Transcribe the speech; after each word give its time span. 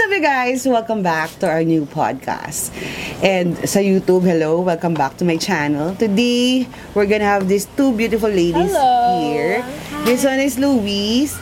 What's 0.00 0.08
up, 0.08 0.16
you 0.16 0.24
guys? 0.24 0.64
Welcome 0.64 1.02
back 1.04 1.28
to 1.44 1.46
our 1.52 1.60
new 1.60 1.84
podcast. 1.84 2.72
And 3.20 3.52
sa 3.68 3.84
YouTube, 3.84 4.24
hello, 4.24 4.64
welcome 4.64 4.96
back 4.96 5.20
to 5.20 5.28
my 5.28 5.36
channel. 5.36 5.92
Today, 5.92 6.64
we're 6.96 7.04
gonna 7.04 7.28
have 7.28 7.52
these 7.52 7.68
two 7.76 7.92
beautiful 7.92 8.32
ladies 8.32 8.72
Hello. 8.72 9.20
here. 9.20 9.60
This 10.08 10.24
one 10.24 10.40
is 10.40 10.56
Louise. 10.56 11.36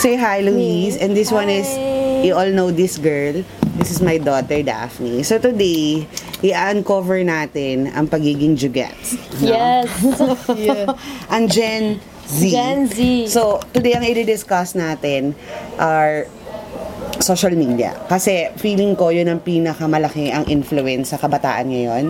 Say 0.00 0.16
hi, 0.16 0.40
Louise. 0.40 0.96
And 0.96 1.12
this 1.12 1.28
one 1.28 1.52
is, 1.52 1.68
you 2.24 2.32
all 2.32 2.48
know 2.48 2.72
this 2.72 2.96
girl. 2.96 3.44
This 3.76 3.92
is 3.92 4.00
my 4.00 4.16
daughter, 4.16 4.64
Daphne. 4.64 5.20
So 5.20 5.36
today, 5.36 6.08
i-uncover 6.40 7.20
natin 7.28 7.92
ang 7.92 8.08
pagiging 8.08 8.56
jugets. 8.56 9.20
no? 9.36 9.52
Yes. 9.52 9.84
Yeah. 10.56 10.96
ang 11.28 11.44
Gen 11.44 12.00
Z. 12.24 12.40
Gen 12.40 12.88
Z. 12.88 13.28
So, 13.28 13.60
today 13.76 14.00
ang 14.00 14.08
i-discuss 14.08 14.72
natin 14.72 15.36
are 15.76 16.24
social 17.20 17.52
media. 17.54 17.94
Kasi 18.08 18.50
feeling 18.56 18.96
ko 18.96 19.12
yun 19.12 19.28
ang 19.28 19.40
pinakamalaki 19.44 20.32
ang 20.32 20.48
influence 20.48 21.12
sa 21.14 21.20
kabataan 21.20 21.68
ngayon. 21.70 22.04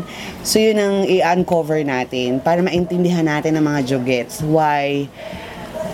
So, 0.47 0.63
yun 0.63 0.79
ang 0.79 0.97
i-uncover 1.05 1.83
natin 1.83 2.41
para 2.41 2.63
maintindihan 2.63 3.27
natin 3.27 3.59
ng 3.59 3.65
mga 3.67 3.81
jugets 3.87 4.41
why 4.47 5.11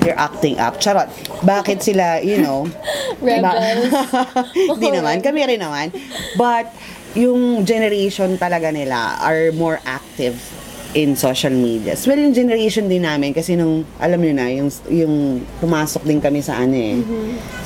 they're 0.04 0.18
acting 0.20 0.60
up. 0.60 0.78
Charot. 0.78 1.08
Bakit 1.42 1.82
sila, 1.82 2.20
you 2.22 2.38
know, 2.38 2.68
Rebels. 3.24 3.90
Hindi 4.76 4.88
naman. 4.92 5.24
Kami 5.24 5.40
rin 5.48 5.60
naman. 5.60 5.90
But, 6.36 6.70
yung 7.16 7.64
generation 7.64 8.36
talaga 8.36 8.68
nila 8.68 9.16
are 9.24 9.48
more 9.56 9.80
active 9.88 10.36
in 10.96 11.12
social 11.12 11.52
media. 11.52 11.92
Well, 12.08 12.16
yung 12.16 12.32
generation 12.32 12.88
din 12.88 13.04
namin, 13.04 13.36
kasi 13.36 13.52
nung, 13.52 13.84
alam 14.00 14.16
nyo 14.16 14.32
na, 14.32 14.48
yung, 14.48 14.72
yung 14.88 15.44
pumasok 15.60 16.08
din 16.08 16.24
kami 16.24 16.40
sa 16.40 16.56
ano 16.56 16.72
eh, 16.72 16.96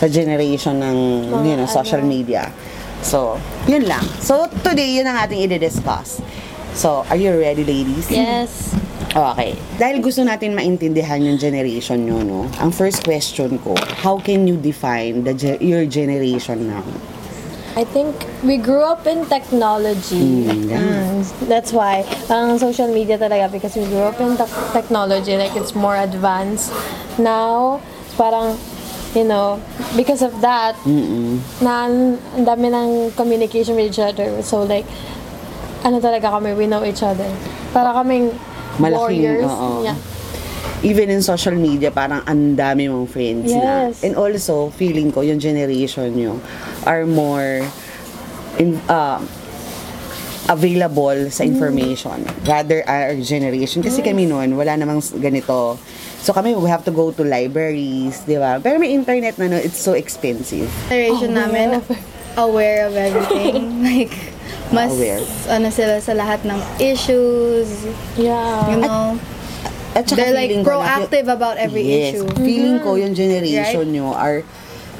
sa 0.03 0.11
generation 0.11 0.75
ng, 0.83 0.99
you 1.47 1.55
know, 1.55 1.71
social 1.71 2.03
media. 2.03 2.51
So, 3.07 3.39
yun 3.71 3.87
lang. 3.87 4.03
So, 4.19 4.51
today, 4.67 4.99
yun 4.99 5.07
ang 5.07 5.23
ating 5.25 5.47
i-discuss. 5.47 6.19
So, 6.75 7.07
are 7.07 7.17
you 7.17 7.31
ready, 7.39 7.63
ladies? 7.63 8.11
yes. 8.11 8.75
Okay. 9.11 9.59
Dahil 9.75 9.99
gusto 9.99 10.23
natin 10.23 10.55
maintindihan 10.55 11.19
yung 11.19 11.35
generation 11.35 12.07
nyo, 12.07 12.23
no? 12.23 12.41
Ang 12.63 12.71
first 12.71 13.03
question 13.03 13.59
ko, 13.59 13.75
how 14.07 14.23
can 14.23 14.47
you 14.47 14.55
define 14.55 15.27
the 15.27 15.35
ge- 15.35 15.59
your 15.59 15.83
generation 15.83 16.71
now? 16.71 16.87
I 17.77 17.85
think 17.85 18.27
we 18.43 18.57
grew 18.59 18.83
up 18.83 19.07
in 19.07 19.27
technology. 19.27 20.19
Mm, 20.45 20.69
yeah. 20.69 20.81
Mm, 20.81 21.23
that's 21.47 21.73
why. 21.73 22.03
Parang 22.27 22.59
social 22.59 22.91
media 22.91 23.15
talaga 23.17 23.47
because 23.47 23.77
we 23.77 23.87
grew 23.87 24.03
up 24.03 24.19
in 24.19 24.37
tech- 24.37 24.73
technology. 24.73 25.37
Like, 25.39 25.55
it's 25.55 25.75
more 25.75 25.95
advanced. 25.95 26.75
Now, 27.17 27.79
parang, 28.19 28.59
you 29.15 29.23
know, 29.23 29.63
because 29.95 30.23
of 30.23 30.35
that, 30.43 30.75
na 31.63 31.87
ang 31.87 32.19
dami 32.43 32.75
ng 32.75 32.91
communication 33.15 33.79
with 33.79 33.95
each 33.95 34.03
other. 34.03 34.43
So, 34.43 34.67
like, 34.67 34.87
ano 35.87 36.03
talaga 36.03 36.27
kami, 36.27 36.55
we 36.59 36.67
know 36.67 36.83
each 36.83 37.03
other. 37.07 37.31
Para 37.71 37.95
kaming 37.95 38.35
Malaking, 38.83 38.99
warriors. 38.99 39.47
oo. 39.47 39.87
Yeah. 39.87 39.95
Even 40.81 41.13
in 41.13 41.21
social 41.21 41.53
media, 41.53 41.93
parang 41.93 42.25
ang 42.25 42.57
dami 42.57 42.89
mong 42.89 43.09
friends 43.09 43.53
na. 43.53 43.93
Yes. 43.93 44.01
And 44.01 44.17
also, 44.17 44.73
feeling 44.73 45.13
ko, 45.13 45.21
yung 45.21 45.37
generation 45.37 46.09
nyo 46.17 46.41
are 46.89 47.05
more 47.05 47.61
in, 48.57 48.81
uh, 48.89 49.21
available 50.51 51.31
sa 51.31 51.47
information 51.47 52.27
rather 52.43 52.83
our 52.91 53.15
generation 53.23 53.87
kasi 53.87 54.03
kami 54.03 54.27
noon 54.27 54.59
wala 54.59 54.75
namang 54.75 54.99
ganito 55.23 55.79
so 56.19 56.35
kami 56.35 56.59
we 56.59 56.67
have 56.67 56.83
to 56.83 56.91
go 56.91 57.15
to 57.15 57.23
libraries 57.23 58.27
di 58.27 58.35
ba 58.35 58.59
pero 58.59 58.75
may 58.83 58.91
internet 58.91 59.39
na 59.39 59.47
no 59.47 59.55
it's 59.55 59.79
so 59.79 59.95
expensive 59.95 60.67
Generation 60.91 61.39
namin, 61.39 61.79
aware 62.37 62.87
of 62.87 62.95
everything. 62.99 63.55
like, 63.87 64.11
mas, 64.71 64.91
Aware. 64.91 65.23
ano 65.51 65.67
sila 65.71 65.99
sa 65.99 66.15
lahat 66.15 66.43
ng 66.47 66.59
issues, 66.79 67.67
Yeah. 68.15 68.71
you 68.71 68.79
know. 68.83 69.19
at 69.19 69.40
saka 69.95 70.15
They're 70.15 70.33
like 70.33 70.51
feeling 70.51 70.65
ko 70.65 70.71
na- 70.71 71.03
proactive 71.03 71.27
about 71.27 71.57
every 71.59 71.83
yes, 71.83 72.15
issue. 72.15 72.27
feeling 72.39 72.79
ko 72.81 72.95
yung 72.95 73.13
generation 73.13 73.91
nyo 73.91 74.15
are 74.15 74.43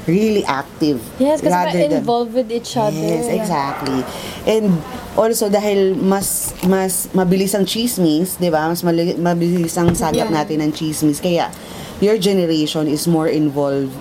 really 0.03 0.41
active 0.43 0.97
Yes, 1.15 1.39
kasi 1.39 1.53
we're 1.53 1.87
than- 1.87 2.01
involved 2.01 2.33
with 2.33 2.49
each 2.49 2.73
other. 2.73 2.97
Yes, 2.97 3.29
exactly. 3.29 4.01
And 4.43 4.81
also 5.13 5.45
dahil 5.45 5.93
mas 5.95 6.51
mas 6.65 7.05
mabilis 7.11 7.53
ang 7.53 7.63
chismis, 7.63 8.35
'di 8.35 8.49
ba? 8.49 8.65
Mas 8.65 8.81
mali- 8.81 9.15
mabilis 9.15 9.77
ang 9.77 9.93
sagap 9.93 10.27
Yeah. 10.27 10.33
natin 10.33 10.59
ng 10.59 10.71
chismis 10.73 11.21
kaya 11.21 11.53
your 12.01 12.17
generation 12.17 12.89
is 12.89 13.05
more 13.05 13.29
involved 13.29 13.93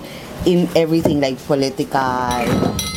in 0.42 0.64
everything 0.72 1.20
like 1.20 1.36
political, 1.44 2.48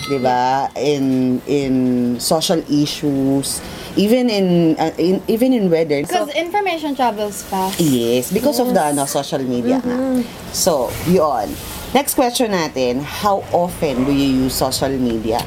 'di 0.08 0.20
ba? 0.24 0.72
In 0.80 1.38
in 1.44 1.74
social 2.18 2.64
issues, 2.66 3.60
even 3.96 4.30
in, 4.30 4.76
uh, 4.80 4.92
in 4.98 5.22
even 5.28 5.54
in 5.54 5.70
weather. 5.70 6.04
So, 6.06 6.26
Because 6.26 6.36
information 6.36 6.96
travels 6.96 7.44
fast. 7.44 7.80
Yes, 7.80 8.32
because 8.32 8.60
of 8.60 8.74
the 8.74 8.82
ano, 8.82 9.06
social 9.06 9.42
media 9.44 9.82
nga. 9.84 10.24
So, 10.52 10.90
yun. 11.06 11.54
Next 11.94 12.18
question 12.18 12.52
natin, 12.52 13.06
how 13.06 13.46
often 13.54 14.06
do 14.06 14.12
you 14.12 14.50
use 14.50 14.56
social 14.58 14.90
media? 14.90 15.46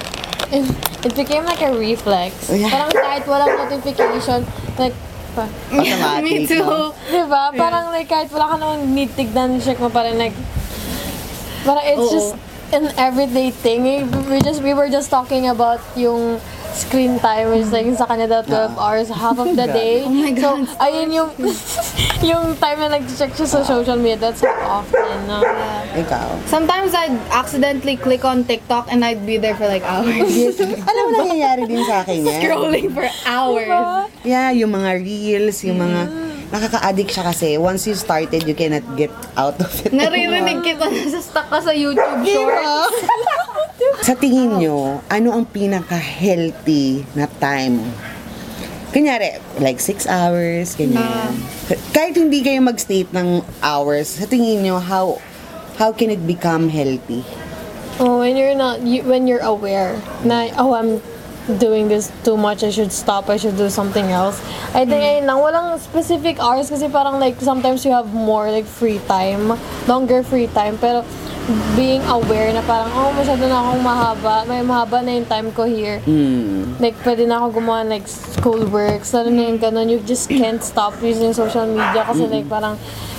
It, 0.54 0.62
it 1.02 1.14
became 1.18 1.42
like 1.42 1.58
a 1.58 1.74
reflex. 1.74 2.46
Yeah. 2.46 2.70
Parang 2.70 2.90
kahit 2.94 3.26
walang 3.26 3.50
notification, 3.66 4.46
like, 4.78 4.94
pa, 5.34 5.50
Automatic, 5.74 6.22
Me 6.26 6.46
too. 6.46 6.62
no? 6.62 6.94
diba? 7.10 7.50
Parang 7.50 7.90
like 7.90 8.06
kahit 8.06 8.30
wala 8.30 8.54
ka 8.54 8.56
namang 8.62 8.94
need 8.94 9.10
tignan, 9.18 9.58
check 9.58 9.82
mo 9.82 9.90
pa 9.90 10.06
rin 10.06 10.22
like, 10.22 10.38
parang 11.66 11.82
it's 11.82 11.98
Oo. 11.98 12.14
just 12.14 12.30
an 12.70 12.94
everyday 12.94 13.50
thing. 13.50 14.06
We 14.30 14.38
just, 14.38 14.62
we 14.62 14.70
were 14.70 14.86
just 14.86 15.10
talking 15.10 15.50
about 15.50 15.82
yung 15.98 16.38
screen 16.76 17.16
time, 17.18 17.48
which 17.50 17.64
is 17.64 17.72
like 17.72 17.88
sa 17.96 18.04
kanya 18.04 18.28
daw 18.28 18.40
12 18.44 18.76
hours, 18.76 19.08
half 19.08 19.36
of 19.36 19.48
the 19.50 19.64
day. 19.72 20.04
Oh 20.04 20.12
my 20.12 20.30
So, 20.32 20.60
God. 20.60 20.68
ayun 20.78 21.08
yung, 21.10 21.30
yung 22.30 22.44
time 22.56 22.78
na 22.78 22.88
nag-check 22.92 23.32
siya 23.32 23.48
sa 23.48 23.60
social 23.60 23.96
media, 23.96 24.20
that's 24.20 24.44
how 24.44 24.84
often, 24.84 25.02
no? 25.24 25.40
Ikaw. 25.96 26.26
Sometimes 26.44 26.92
I'd 26.92 27.16
accidentally 27.32 27.96
click 27.96 28.22
on 28.22 28.44
TikTok 28.44 28.92
and 28.92 29.00
I'd 29.00 29.24
be 29.24 29.36
there 29.36 29.56
for 29.56 29.64
like 29.64 29.82
hours. 29.82 30.28
Alam 30.92 31.02
mo, 31.08 31.24
nangyayari 31.24 31.64
din 31.64 31.80
sa 31.82 32.04
akin 32.04 32.20
yan. 32.22 32.40
Scrolling 32.44 32.88
for 32.92 33.08
hours. 33.24 34.12
Yeah, 34.22 34.52
yung 34.52 34.70
mga 34.70 35.00
reels, 35.00 35.64
yung 35.64 35.80
mga... 35.80 36.28
Nakaka-addict 36.46 37.10
siya 37.10 37.26
kasi. 37.26 37.58
Once 37.58 37.90
you 37.90 37.98
started, 37.98 38.46
you 38.46 38.54
cannot 38.54 38.86
get 38.94 39.10
out 39.34 39.58
of 39.58 39.66
it. 39.82 39.90
Naririnig 39.90 40.62
kita 40.62 40.86
na 40.86 41.02
sa 41.10 41.18
stuck 41.18 41.50
ka 41.50 41.58
sa 41.58 41.74
YouTube 41.74 42.22
short. 42.22 42.62
Sa 44.02 44.14
tingin 44.14 44.62
nyo, 44.62 45.00
ano 45.10 45.28
ang 45.34 45.44
pinaka-healthy 45.48 47.04
na 47.18 47.26
time? 47.42 47.82
Kunyari, 48.94 49.42
like 49.60 49.82
6 49.82 50.06
hours, 50.08 50.78
ganyan. 50.78 51.36
Kahit 51.92 52.16
hindi 52.16 52.40
kayo 52.40 52.62
mag-state 52.62 53.10
ng 53.12 53.42
hours, 53.60 54.16
sa 54.16 54.24
tingin 54.24 54.62
nyo, 54.64 54.78
how 54.80 55.20
how 55.76 55.92
can 55.92 56.08
it 56.08 56.24
become 56.24 56.72
healthy? 56.72 57.20
Oh, 58.00 58.20
when 58.20 58.36
you're 58.36 58.56
not, 58.56 58.84
you, 58.84 59.04
when 59.04 59.24
you're 59.24 59.44
aware 59.44 59.96
na, 60.24 60.52
oh, 60.60 60.76
I'm 60.76 61.00
doing 61.58 61.88
this 61.88 62.10
too 62.24 62.36
much, 62.36 62.62
I 62.62 62.70
should 62.70 62.92
stop, 62.92 63.30
I 63.30 63.36
should 63.36 63.56
do 63.56 63.70
something 63.70 64.10
else. 64.10 64.42
I 64.74 64.84
think, 64.84 65.02
ayun 65.02 65.26
lang, 65.26 65.38
walang 65.38 65.78
specific 65.78 66.42
hours 66.42 66.68
kasi 66.70 66.90
parang 66.90 67.20
like, 67.22 67.38
sometimes 67.40 67.84
you 67.84 67.92
have 67.92 68.12
more 68.12 68.50
like 68.50 68.66
free 68.66 68.98
time, 69.06 69.54
longer 69.86 70.22
free 70.22 70.50
time, 70.50 70.78
pero 70.78 71.06
being 71.78 72.02
aware 72.10 72.50
na 72.50 72.62
parang, 72.66 72.90
oh, 72.90 73.14
masyado 73.14 73.46
na 73.46 73.62
akong 73.62 73.82
mahaba, 73.82 74.34
may 74.50 74.66
mahaba 74.66 74.98
na 75.06 75.14
yung 75.14 75.28
time 75.30 75.48
ko 75.54 75.62
here. 75.62 76.02
Hmm. 76.02 76.74
Like, 76.82 76.98
pwede 77.06 77.22
na 77.30 77.38
ako 77.38 77.62
gumawa 77.62 77.86
like 77.86 78.10
school 78.10 78.66
works, 78.66 79.14
lalo 79.14 79.30
na 79.30 79.46
yung 79.46 79.62
ganun, 79.62 79.86
you 79.86 80.02
just 80.02 80.26
can't 80.26 80.62
stop 80.62 80.98
using 80.98 81.30
social 81.30 81.66
media 81.70 82.02
kasi 82.02 82.26
like 82.26 82.50
parang, 82.50 82.74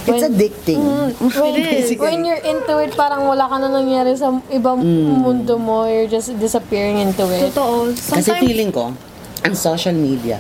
It's 0.08 0.24
addicting. 0.24 0.80
when, 1.20 1.54
Basically. 1.60 2.00
when 2.00 2.24
you're 2.24 2.40
into 2.40 2.74
it, 2.80 2.96
parang 2.96 3.28
wala 3.28 3.48
ka 3.52 3.60
na 3.60 3.68
nangyari 3.68 4.16
sa 4.16 4.32
ibang 4.48 4.80
mundo 5.20 5.60
mo. 5.60 5.84
You're 5.84 6.08
just 6.08 6.32
disappearing 6.40 7.04
into 7.04 7.28
it. 7.28 7.52
Totoo. 7.52 7.92
Kasi 7.92 8.24
Sometimes, 8.32 8.40
feeling 8.40 8.72
ko, 8.72 8.96
ang 9.44 9.56
social 9.56 9.94
media, 9.94 10.40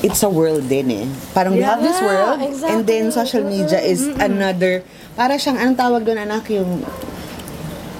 it's 0.00 0.22
a 0.22 0.30
world 0.30 0.64
din 0.70 0.88
eh. 0.90 1.06
Parang 1.34 1.52
we 1.52 1.66
have 1.66 1.82
this 1.82 1.98
Yeah, 1.98 2.06
world, 2.06 2.38
and 2.40 2.86
then 2.86 3.10
exactly. 3.10 3.26
social 3.26 3.44
media 3.44 3.80
is 3.82 4.06
another, 4.22 4.86
para 5.18 5.34
siyang, 5.36 5.58
anong 5.58 5.76
tawag 5.76 6.02
doon 6.06 6.18
anak, 6.22 6.46
yung 6.48 6.86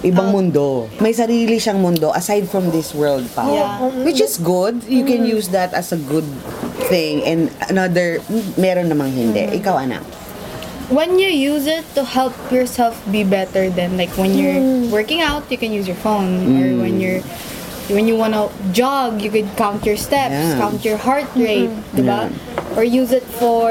ibang 0.01 0.33
mundo. 0.33 0.89
May 0.97 1.13
sarili 1.13 1.61
siyang 1.61 1.85
mundo 1.85 2.09
aside 2.09 2.49
from 2.49 2.73
this 2.73 2.97
world 2.97 3.29
pa. 3.37 3.45
Yeah. 3.45 3.85
Which 4.01 4.17
is 4.17 4.41
good. 4.41 4.81
You 4.89 5.05
can 5.05 5.29
use 5.29 5.53
that 5.53 5.77
as 5.77 5.93
a 5.93 6.01
good 6.01 6.25
thing. 6.89 7.21
And 7.21 7.53
another, 7.69 8.25
meron 8.57 8.89
namang 8.89 9.13
hindi. 9.13 9.61
Ikaw, 9.61 9.77
anak. 9.85 10.01
When 10.91 11.19
you 11.19 11.29
use 11.29 11.67
it 11.67 11.87
to 11.95 12.05
help 12.05 12.35
yourself 12.51 12.99
be 13.11 13.23
better 13.23 13.71
then 13.71 13.97
like 13.97 14.11
when 14.19 14.35
you're 14.35 14.59
mm. 14.59 14.91
working 14.91 15.21
out 15.21 15.47
you 15.51 15.57
can 15.57 15.73
use 15.73 15.87
your 15.87 15.97
phone 15.97 16.59
or 16.59 16.83
when 16.83 16.99
mm. 16.99 17.01
you're 17.01 17.23
when 17.95 18.07
you 18.07 18.15
want 18.15 18.35
to 18.35 18.51
jog 18.73 19.23
you 19.23 19.31
could 19.31 19.47
count 19.57 19.87
your 19.87 19.97
steps 19.97 20.35
Yeah. 20.35 20.59
count 20.59 20.85
your 20.85 20.99
heart 20.99 21.31
rate 21.35 21.71
mm-hmm. 21.71 21.97
diba 21.97 22.31
or 22.77 22.83
use 22.83 23.11
it 23.15 23.23
for 23.39 23.71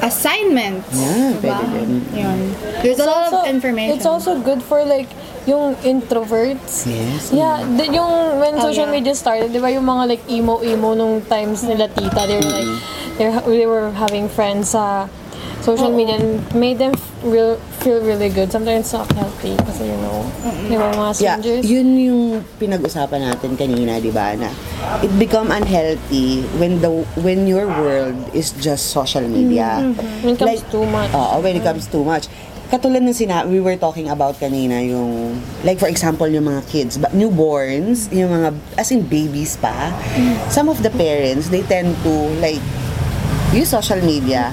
assignments 0.00 0.88
Yeah, 0.92 1.36
diba? 1.40 1.56
pwede 1.56 1.68
din. 1.72 1.90
Yun. 2.12 2.38
there's 2.80 3.00
a 3.00 3.08
lot 3.08 3.32
of 3.32 3.48
information 3.48 3.96
It's 3.96 4.08
also 4.08 4.40
good 4.40 4.60
for 4.64 4.84
like 4.84 5.08
yung 5.46 5.78
introverts. 5.86 6.90
Yes. 6.90 7.30
Yeah, 7.30 7.62
the, 7.62 7.86
yung 7.86 8.42
when 8.42 8.58
Oh, 8.58 8.66
social 8.66 8.90
yeah. 8.90 8.98
media 8.98 9.14
started, 9.14 9.54
di 9.54 9.62
ba 9.62 9.70
yung 9.70 9.86
mga 9.86 10.18
like 10.18 10.22
emo-emo 10.26 10.98
nung 10.98 11.22
times 11.22 11.62
nila 11.62 11.86
tita, 11.86 12.26
they 12.26 12.42
were 12.42 12.50
like, 12.50 12.66
mm-hmm. 12.66 13.14
they're, 13.14 13.40
they 13.46 13.66
were 13.70 13.94
having 13.94 14.26
friends 14.26 14.74
sa 14.74 15.06
social 15.66 15.90
Oo. 15.90 15.98
media 15.98 16.14
and 16.14 16.38
made 16.54 16.78
them 16.78 16.94
real, 17.26 17.58
feel 17.82 17.98
really 17.98 18.30
good. 18.30 18.54
Sometimes 18.54 18.86
it's 18.86 18.94
not 18.94 19.10
healthy 19.18 19.58
kasi 19.66 19.90
you 19.90 19.98
know, 19.98 20.22
di 20.70 20.78
ba 20.78 20.94
mga 20.94 21.10
Yeah, 21.18 21.36
strangers. 21.42 21.62
yun 21.66 21.88
yung 21.98 22.22
pinag-usapan 22.62 23.26
natin 23.26 23.58
kanina, 23.58 23.98
di 23.98 24.14
ba, 24.14 24.38
na 24.38 24.54
it 25.02 25.10
become 25.18 25.50
unhealthy 25.50 26.46
when 26.62 26.78
the 26.78 27.02
when 27.18 27.50
your 27.50 27.66
world 27.66 28.14
is 28.30 28.54
just 28.62 28.94
social 28.94 29.26
media. 29.26 29.82
When 30.22 30.32
it 30.32 30.38
comes 30.38 30.62
too 30.70 30.86
much. 30.86 31.10
Oo, 31.10 31.42
when 31.42 31.58
it 31.58 31.66
comes 31.66 31.90
too 31.90 32.06
much. 32.06 32.30
Katulad 32.66 32.98
ng 32.98 33.14
sina 33.14 33.46
we 33.46 33.62
were 33.62 33.78
talking 33.78 34.10
about 34.10 34.42
kanina 34.42 34.82
yung 34.82 35.38
like 35.62 35.78
for 35.78 35.86
example 35.86 36.26
yung 36.26 36.50
mga 36.50 36.66
kids 36.66 36.98
but 36.98 37.14
newborns 37.14 38.10
yung 38.10 38.26
mga 38.26 38.50
as 38.74 38.90
in 38.90 39.06
babies 39.06 39.54
pa 39.54 39.94
some 40.50 40.66
of 40.66 40.82
the 40.82 40.90
parents 40.98 41.46
they 41.54 41.62
tend 41.70 41.94
to 42.02 42.10
like 42.42 42.58
use 43.54 43.70
social 43.70 44.02
media 44.02 44.50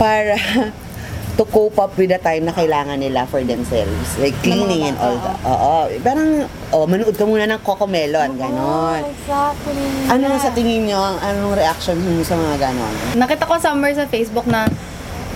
para 0.00 0.40
to 1.38 1.44
cope 1.48 1.76
up 1.76 1.92
with 1.96 2.08
the 2.08 2.20
time 2.20 2.48
na 2.48 2.52
kailangan 2.52 2.96
nila 2.96 3.28
for 3.28 3.44
themselves. 3.44 4.16
Like 4.16 4.36
cleaning 4.40 4.88
and 4.88 4.96
all 4.96 5.16
that. 5.16 5.36
Oo. 5.44 5.76
Parang, 6.00 6.44
oh, 6.72 6.84
manood 6.84 7.16
ka 7.16 7.24
muna 7.24 7.44
ng 7.44 7.60
Coco 7.60 7.84
Melon, 7.84 8.36
ganon. 8.36 9.00
Oh, 9.00 9.12
exactly. 9.12 9.84
Ano 10.08 10.36
sa 10.36 10.52
tingin 10.52 10.88
nyo, 10.88 11.00
ang- 11.00 11.20
anong 11.20 11.56
reaction 11.56 11.96
nyo 11.96 12.24
sa 12.24 12.36
mga 12.36 12.56
ganon? 12.60 12.94
Nakita 13.16 13.44
ko 13.44 13.56
somewhere 13.56 13.92
sa 13.92 14.04
Facebook 14.04 14.44
na 14.44 14.68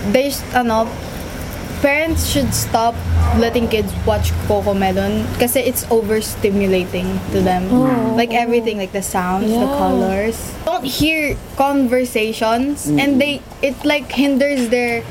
there's, 0.09 0.41
ano, 0.53 0.85
parents 1.85 2.25
should 2.25 2.49
stop 2.49 2.97
letting 3.37 3.69
kids 3.69 3.93
watch 4.09 4.33
Coco 4.49 4.73
Melon 4.73 5.21
kasi 5.37 5.61
it's 5.61 5.85
overstimulating 5.93 7.05
to 7.29 7.45
them. 7.45 7.69
Like 8.17 8.33
everything, 8.33 8.81
like 8.81 8.89
the 8.89 9.05
sounds, 9.05 9.53
the 9.53 9.69
Yeah. 9.69 9.77
colors. 9.77 10.33
Don't 10.65 10.81
hear 10.81 11.37
conversations 11.61 12.89
and 12.89 13.21
they, 13.21 13.37
it 13.61 13.77
like 13.85 14.09
hinders 14.09 14.73
their 14.73 15.05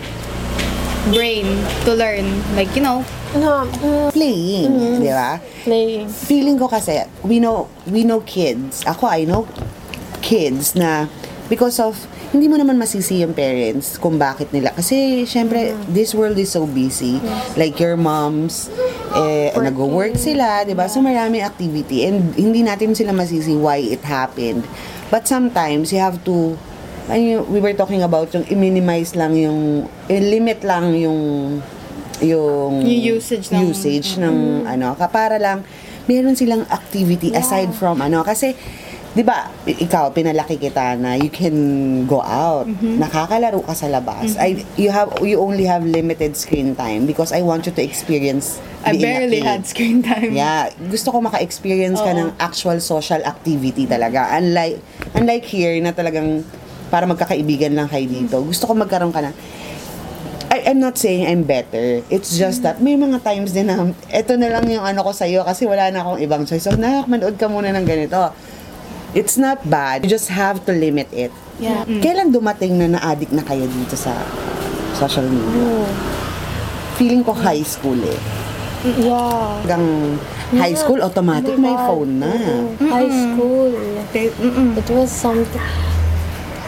brain 1.14 1.46
to 1.86 1.94
learn. 1.94 2.26
Like, 2.58 2.74
you 2.74 2.82
know, 2.82 3.06
No, 3.34 3.66
mm, 3.66 4.14
Playing, 4.14 5.02
di 5.02 5.10
ba? 5.10 5.42
playing. 5.66 6.06
feeling 6.06 6.54
ko 6.54 6.70
kasi 6.70 7.02
we 7.26 7.42
know 7.42 7.66
we 7.90 8.06
know 8.06 8.22
kids 8.22 8.86
ako 8.86 9.10
I 9.10 9.26
know 9.26 9.50
kids 10.22 10.78
na 10.78 11.10
because 11.50 11.82
of 11.82 11.98
hindi 12.34 12.50
mo 12.50 12.58
naman 12.58 12.74
masisi 12.74 13.22
yung 13.22 13.30
parents 13.30 13.94
kung 13.94 14.18
bakit 14.18 14.50
nila. 14.50 14.74
Kasi 14.74 15.22
syempre 15.22 15.70
this 15.86 16.10
world 16.10 16.34
is 16.34 16.50
so 16.50 16.66
busy. 16.66 17.22
Like 17.54 17.78
your 17.78 17.94
moms 17.94 18.66
eh 19.14 19.54
nag-work 19.54 20.18
sila 20.18 20.66
'di 20.66 20.74
ba? 20.74 20.90
So 20.90 20.98
maraming 20.98 21.46
activity. 21.46 22.02
And 22.02 22.34
hindi 22.34 22.66
natin 22.66 22.98
sila 22.98 23.14
masisi 23.14 23.54
why 23.54 23.78
it 23.78 24.02
happened. 24.02 24.66
But 25.08 25.30
sometimes 25.30 25.94
you 25.94 26.02
have 26.02 26.18
to 26.26 26.58
ano 27.06 27.22
yung- 27.22 27.46
we 27.46 27.62
were 27.62 27.72
talking 27.72 28.02
about 28.02 28.34
yung 28.34 28.42
i-minimize 28.50 29.14
lang 29.14 29.38
yung 29.38 29.86
i-limit 30.10 30.66
lang 30.66 30.90
yung 30.98 31.20
yung 32.18 32.82
Yung 32.82 33.14
usage 33.14 33.54
ng- 33.54 33.70
usage 33.70 34.18
ng 34.18 34.66
ano. 34.66 34.98
Ka 34.98 35.06
para 35.06 35.38
lang 35.38 35.62
meron 36.04 36.34
silang 36.34 36.66
activity 36.66 37.30
aside 37.30 37.70
from 37.70 38.02
ano. 38.02 38.26
Kasi 38.26 38.58
'di 39.14 39.22
ba 39.22 39.46
ikaw 39.62 40.10
pinalaki 40.10 40.58
kita 40.58 40.98
na 40.98 41.14
you 41.14 41.30
can 41.30 41.54
go 42.04 42.18
out 42.18 42.66
Mm-hmm. 42.66 42.96
nakakalaro 42.98 43.62
ka 43.62 43.74
sa 43.74 43.86
labas 43.86 44.34
I 44.34 44.66
you 44.74 44.90
have 44.90 45.14
you 45.22 45.38
only 45.38 45.64
have 45.64 45.86
limited 45.86 46.34
screen 46.34 46.74
time 46.74 47.06
because 47.06 47.30
I 47.30 47.40
want 47.40 47.64
you 47.64 47.72
to 47.72 47.82
experience 47.82 48.58
I 48.82 48.92
being 48.92 49.00
a 49.00 49.06
barely 49.22 49.40
kid. 49.40 49.46
had 49.46 49.62
screen 49.64 49.98
time. 50.02 50.34
Yeah, 50.34 50.68
gusto 50.90 51.08
ko 51.08 51.20
maka-experience 51.20 52.00
ka 52.00 52.12
Oo. 52.12 52.20
ng 52.20 52.28
actual 52.36 52.76
social 52.78 53.24
activity 53.24 53.88
talaga. 53.88 54.28
Unlike 54.34 54.76
unlike 55.16 55.44
here 55.46 55.72
na 55.80 55.90
talagang 55.90 56.44
para 56.90 57.08
magkakaibigan 57.08 57.72
lang 57.72 57.88
kayo 57.88 58.04
dito. 58.04 58.44
Gusto 58.44 58.68
ko 58.68 58.76
magkaroon 58.76 59.08
ka 59.08 59.24
ng 59.24 59.34
I, 60.52 60.70
I'm 60.70 60.78
not 60.78 60.94
saying 60.94 61.24
I'm 61.24 61.42
better. 61.42 62.04
It's 62.08 62.36
just 62.36 62.62
that 62.62 62.78
may 62.78 62.94
mga 62.94 63.24
times 63.24 63.50
din 63.50 63.66
na 63.66 63.80
eto 64.08 64.36
na 64.36 64.52
lang 64.52 64.68
yung 64.68 64.84
ano 64.84 65.00
ko 65.00 65.10
sa'yo 65.10 65.42
kasi 65.42 65.64
wala 65.64 65.88
na 65.90 66.04
akong 66.04 66.20
ibang 66.20 66.42
choice. 66.44 66.62
So, 66.62 66.76
nak, 66.76 67.08
manood 67.08 67.34
ka 67.34 67.48
muna 67.48 67.72
ng 67.72 67.82
ganito. 67.82 68.20
It's 69.14 69.38
not 69.38 69.62
bad. 69.70 70.02
You 70.02 70.10
just 70.10 70.28
have 70.34 70.66
to 70.66 70.74
limit 70.74 71.06
it. 71.14 71.30
Yeah. 71.62 71.86
Kailan 71.86 72.34
dumating 72.34 72.82
na 72.82 72.98
na-addict 72.98 73.30
na 73.30 73.46
kayo 73.46 73.70
dito 73.70 73.94
sa 73.94 74.10
social 74.98 75.30
media? 75.30 75.86
Feeling 76.98 77.22
ko 77.22 77.30
high 77.30 77.62
school 77.62 77.98
eh. 78.02 78.20
Yeah. 78.98 79.62
Hanggang 79.62 80.18
high 80.58 80.74
school, 80.74 80.98
automatic 80.98 81.54
Oh 81.54 81.62
may 81.62 81.74
phone 81.86 82.18
na. 82.18 82.34
Oo. 82.34 82.90
High 82.90 83.12
school. 83.14 83.70
Mm-mm. 84.12 84.76
It 84.76 84.88
was 84.90 85.08
something. 85.14 85.62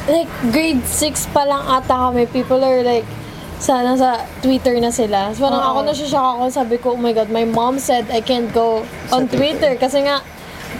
Like, 0.06 0.30
grade 0.54 0.86
6 0.86 1.34
pa 1.34 1.42
lang 1.42 1.66
ata 1.66 2.10
kami. 2.10 2.30
People 2.30 2.62
are 2.62 2.86
like, 2.86 3.06
sa, 3.58 3.82
nasa 3.82 4.22
Twitter 4.38 4.78
na 4.78 4.94
sila. 4.94 5.34
So, 5.34 5.50
parang 5.50 5.60
Oo. 5.60 5.70
ako 5.74 5.78
na-shock 5.90 6.26
ako. 6.38 6.44
Sabi 6.46 6.76
ko, 6.78 6.94
oh 6.94 7.00
my 7.00 7.10
God, 7.10 7.26
my 7.26 7.42
mom 7.42 7.82
said 7.82 8.06
I 8.14 8.22
can't 8.22 8.54
go 8.54 8.86
on 9.10 9.26
Sa 9.26 9.34
Twitter. 9.34 9.74
Kasi 9.74 10.06
nga, 10.06 10.22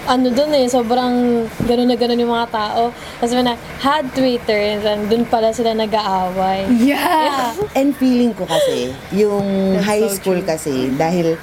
ano 0.06 0.30
dun 0.30 0.54
eh, 0.54 0.70
sobrang 0.70 1.46
gano'n 1.66 1.88
na 1.90 1.96
gano'n 1.98 2.22
yung 2.22 2.32
mga 2.32 2.48
tao. 2.50 2.94
Kasi 3.18 3.36
na, 3.42 3.58
had 3.82 4.06
Twitter, 4.14 4.56
and 4.56 4.80
then 4.86 5.00
dun 5.10 5.24
pala 5.26 5.50
sila 5.50 5.74
nag-aaway. 5.74 6.70
Yeah. 6.78 7.52
And 7.74 7.92
feeling 7.98 8.32
ko 8.34 8.46
kasi, 8.46 8.94
yung 9.12 9.76
That's 9.76 9.86
high 9.86 10.06
so 10.06 10.14
school 10.16 10.40
true. 10.40 10.48
kasi, 10.48 10.74
dahil, 10.94 11.34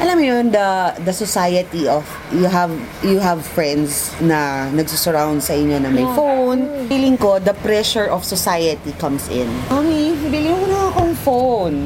alam 0.00 0.16
mo 0.16 0.24
yun, 0.24 0.48
the, 0.48 0.68
the 1.04 1.12
society 1.12 1.84
of, 1.84 2.02
you 2.32 2.48
have, 2.48 2.72
you 3.02 3.20
have 3.20 3.44
friends 3.44 4.08
na 4.18 4.64
nagsusurround 4.70 5.40
sa 5.40 5.52
inyo 5.52 5.76
na 5.76 5.88
may 5.88 6.00
Yeah. 6.00 6.16
phone. 6.16 6.60
Feeling 6.88 7.14
ko, 7.14 7.36
the 7.36 7.52
pressure 7.60 8.08
of 8.08 8.24
society 8.24 8.96
comes 8.96 9.28
in. 9.28 9.44
Mami, 9.68 10.16
bili 10.24 10.48
mo 10.48 10.64
na 10.64 10.88
akong 10.88 11.12
phone. 11.14 11.76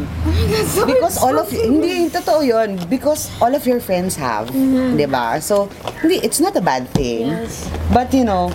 Because 0.87 1.19
all 1.19 1.35
of, 1.35 1.51
hindi, 1.51 2.07
totoo 2.09 2.41
yun. 2.41 2.79
Because 2.87 3.35
all 3.39 3.51
of 3.51 3.67
your 3.67 3.83
friends 3.83 4.15
have. 4.15 4.47
di 4.95 5.05
ba 5.05 5.43
So, 5.43 5.67
hindi, 5.99 6.23
it's 6.23 6.39
not 6.39 6.55
a 6.55 6.63
bad 6.63 6.87
thing. 6.91 7.29
Yes. 7.29 7.67
But 7.91 8.15
you 8.15 8.23
know, 8.23 8.55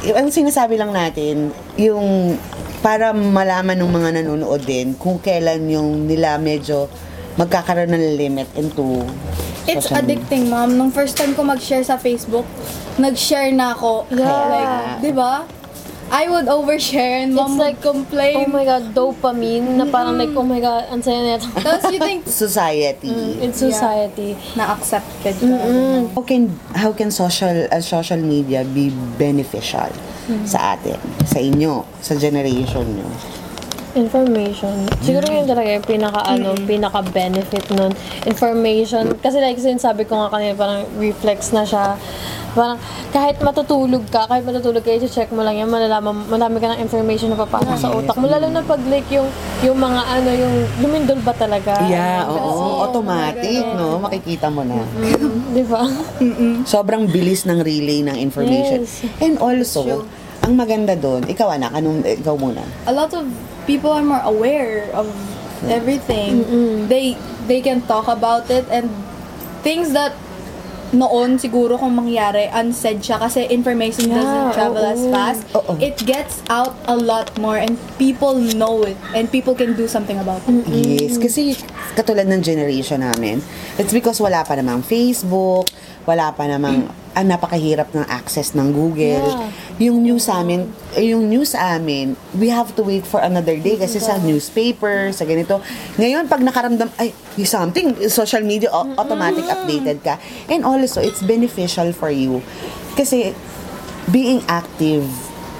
y- 0.00 0.14
ang 0.14 0.30
sinasabi 0.30 0.78
lang 0.78 0.94
natin, 0.94 1.50
yung 1.74 2.38
para 2.78 3.10
malaman 3.10 3.78
ng 3.78 3.90
mga 3.90 4.08
nanonood 4.16 4.62
din 4.62 4.94
kung 4.94 5.18
kailan 5.18 5.66
yung 5.66 6.06
nila 6.06 6.34
medyo 6.34 6.86
magkakaroon 7.36 7.90
ng 7.90 8.16
limit 8.16 8.48
into 8.54 9.02
It's 9.62 9.86
social 9.86 10.02
media. 10.02 10.18
addicting, 10.18 10.42
ma'am. 10.50 10.74
Nung 10.74 10.90
first 10.90 11.14
time 11.14 11.32
ko 11.32 11.42
mag-share 11.42 11.86
sa 11.86 11.96
Facebook, 11.96 12.44
nag-share 12.98 13.54
na 13.54 13.72
ako. 13.72 14.10
Yeah. 14.10 14.26
Like, 14.50 14.74
di 15.00 15.12
ba? 15.14 15.46
I 16.12 16.28
would 16.28 16.44
overshare 16.44 17.24
and 17.24 17.32
mom 17.32 17.56
It's 17.56 17.60
like, 17.64 17.80
would 17.80 18.04
complain. 18.04 18.36
Oh 18.36 18.52
my 18.52 18.68
God, 18.68 18.92
dopamine. 18.92 19.80
Na 19.80 19.88
parang 19.88 20.20
like, 20.20 20.28
oh 20.36 20.44
my 20.44 20.60
God, 20.60 20.84
ang 20.92 21.00
saya 21.00 21.24
nito. 21.24 21.48
Tapos 21.56 21.88
you 21.88 21.96
think 21.96 22.28
society. 22.44 23.40
In 23.40 23.56
society. 23.56 24.36
na-accepted 24.52 25.40
ka. 25.40 25.56
How 26.12 26.20
can 26.20 26.52
how 26.76 26.92
can 26.92 27.08
social 27.08 27.64
uh, 27.72 27.80
social 27.80 28.20
media 28.20 28.60
be 28.60 28.92
beneficial 29.16 29.88
sa 30.44 30.76
atin, 30.76 31.00
sa 31.24 31.40
inyo, 31.40 31.80
sa 32.04 32.12
generation 32.12 32.84
nyo? 32.92 33.08
Information. 33.92 34.88
Siguro 35.04 35.28
yun 35.28 35.44
talaga 35.44 35.68
yung 35.68 35.84
pinaka 35.84 36.20
ano, 36.24 36.56
pinaka 36.64 37.04
benefit 37.04 37.64
nun. 37.76 37.92
Information. 38.24 39.12
Kasi 39.20 39.36
like 39.36 39.60
sinasabi 39.60 40.08
ko 40.08 40.16
nga 40.16 40.32
kanina, 40.32 40.56
parang 40.56 40.88
reflex 40.96 41.52
na 41.52 41.68
siya. 41.68 42.00
Parang 42.52 42.76
kahit 43.12 43.40
matutulog 43.40 44.04
ka, 44.12 44.28
kahit 44.28 44.44
matutulog 44.44 44.84
ka, 44.84 44.92
i-check 44.92 45.32
mo 45.32 45.40
lang 45.40 45.56
yan, 45.56 45.68
malalaman, 45.68 46.24
marami 46.28 46.60
ka 46.60 46.76
ng 46.76 46.80
information 46.84 47.32
na 47.32 47.40
papasok 47.40 47.76
sa 47.80 47.88
utak 47.92 48.16
mo. 48.16 48.28
Lalo 48.28 48.48
na 48.48 48.60
pag 48.60 48.80
like 48.88 49.08
yung, 49.08 49.28
yung 49.64 49.76
mga 49.76 50.00
ano, 50.04 50.30
yung 50.36 50.54
lumindol 50.84 51.20
ba 51.24 51.32
talaga? 51.32 51.80
Yeah, 51.88 52.28
oo, 52.28 52.84
automatic, 52.84 53.64
no? 53.76 54.00
Makikita 54.04 54.52
mo 54.52 54.64
na. 54.64 54.84
Mm, 54.84 55.52
Di 55.52 55.64
ba? 55.64 55.84
Sobrang 56.76 57.08
bilis 57.08 57.44
ng 57.48 57.60
relay 57.60 58.04
ng 58.04 58.16
information. 58.20 58.84
Yes. 58.84 59.04
And 59.20 59.40
also, 59.40 60.04
ang 60.42 60.58
maganda 60.58 60.98
doon, 60.98 61.22
ikaw 61.24 61.54
anak, 61.54 61.70
anong, 61.72 62.02
ikaw 62.02 62.34
muna. 62.34 62.66
A 62.86 62.92
lot 62.92 63.14
of 63.14 63.26
people 63.64 63.94
are 63.94 64.02
more 64.02 64.22
aware 64.26 64.90
of 64.92 65.06
everything. 65.70 66.42
They 66.86 67.14
they 67.46 67.62
can 67.62 67.82
talk 67.86 68.10
about 68.10 68.50
it 68.50 68.66
and 68.66 68.90
things 69.62 69.94
that 69.94 70.14
noon 70.92 71.40
siguro 71.40 71.80
kung 71.80 71.96
mangyari 71.96 72.52
unsaid 72.52 73.00
siya 73.00 73.16
kasi 73.16 73.48
information 73.48 74.12
Yeah, 74.12 74.20
doesn't 74.20 74.48
travel 74.52 74.84
as 74.84 75.00
oo. 75.00 75.08
fast. 75.08 75.42
Oo. 75.56 75.72
It 75.80 75.96
gets 76.04 76.44
out 76.52 76.76
a 76.84 76.92
lot 76.92 77.32
more 77.40 77.56
and 77.56 77.80
people 77.96 78.36
know 78.36 78.84
it 78.84 78.98
and 79.16 79.24
people 79.32 79.56
can 79.56 79.72
do 79.72 79.88
something 79.88 80.20
about 80.20 80.44
it. 80.44 80.68
Yes, 80.68 81.16
kasi 81.16 81.56
katulad 81.96 82.28
ng 82.28 82.44
generation 82.44 83.00
namin, 83.00 83.40
it's 83.80 83.94
because 83.94 84.20
wala 84.20 84.44
pa 84.44 84.52
namang 84.52 84.84
Facebook, 84.84 85.64
wala 86.04 86.28
pa 86.36 86.44
namang, 86.44 86.92
ah, 87.12 87.24
napakahirap 87.24 87.92
ng 87.92 88.04
access 88.08 88.52
ng 88.52 88.72
Google. 88.72 89.24
Yeah. 89.24 89.50
yung 89.88 90.04
news 90.04 90.28
sa 90.28 90.44
amin, 90.44 90.68
eh, 90.94 91.10
yung 91.10 91.26
news 91.26 91.56
sa 91.56 91.74
amin, 91.74 92.14
we 92.36 92.52
have 92.52 92.70
to 92.76 92.84
wait 92.84 93.02
for 93.02 93.18
another 93.18 93.56
day 93.56 93.74
kasi 93.74 93.98
sa 93.98 94.20
newspaper, 94.20 95.10
sa 95.10 95.24
ganito. 95.24 95.58
Ngayon, 95.96 96.28
pag 96.28 96.38
nakaramdam, 96.38 96.86
ay, 96.96 97.10
something, 97.42 97.96
social 98.06 98.44
media, 98.44 98.70
au- 98.70 98.94
automatic 98.94 99.42
updated 99.42 99.98
ka. 100.04 100.20
And 100.46 100.62
also, 100.62 101.00
it's 101.00 101.18
beneficial 101.18 101.90
for 101.90 102.12
you. 102.12 102.44
Kasi, 102.94 103.32
being 104.06 104.44
active 104.46 105.02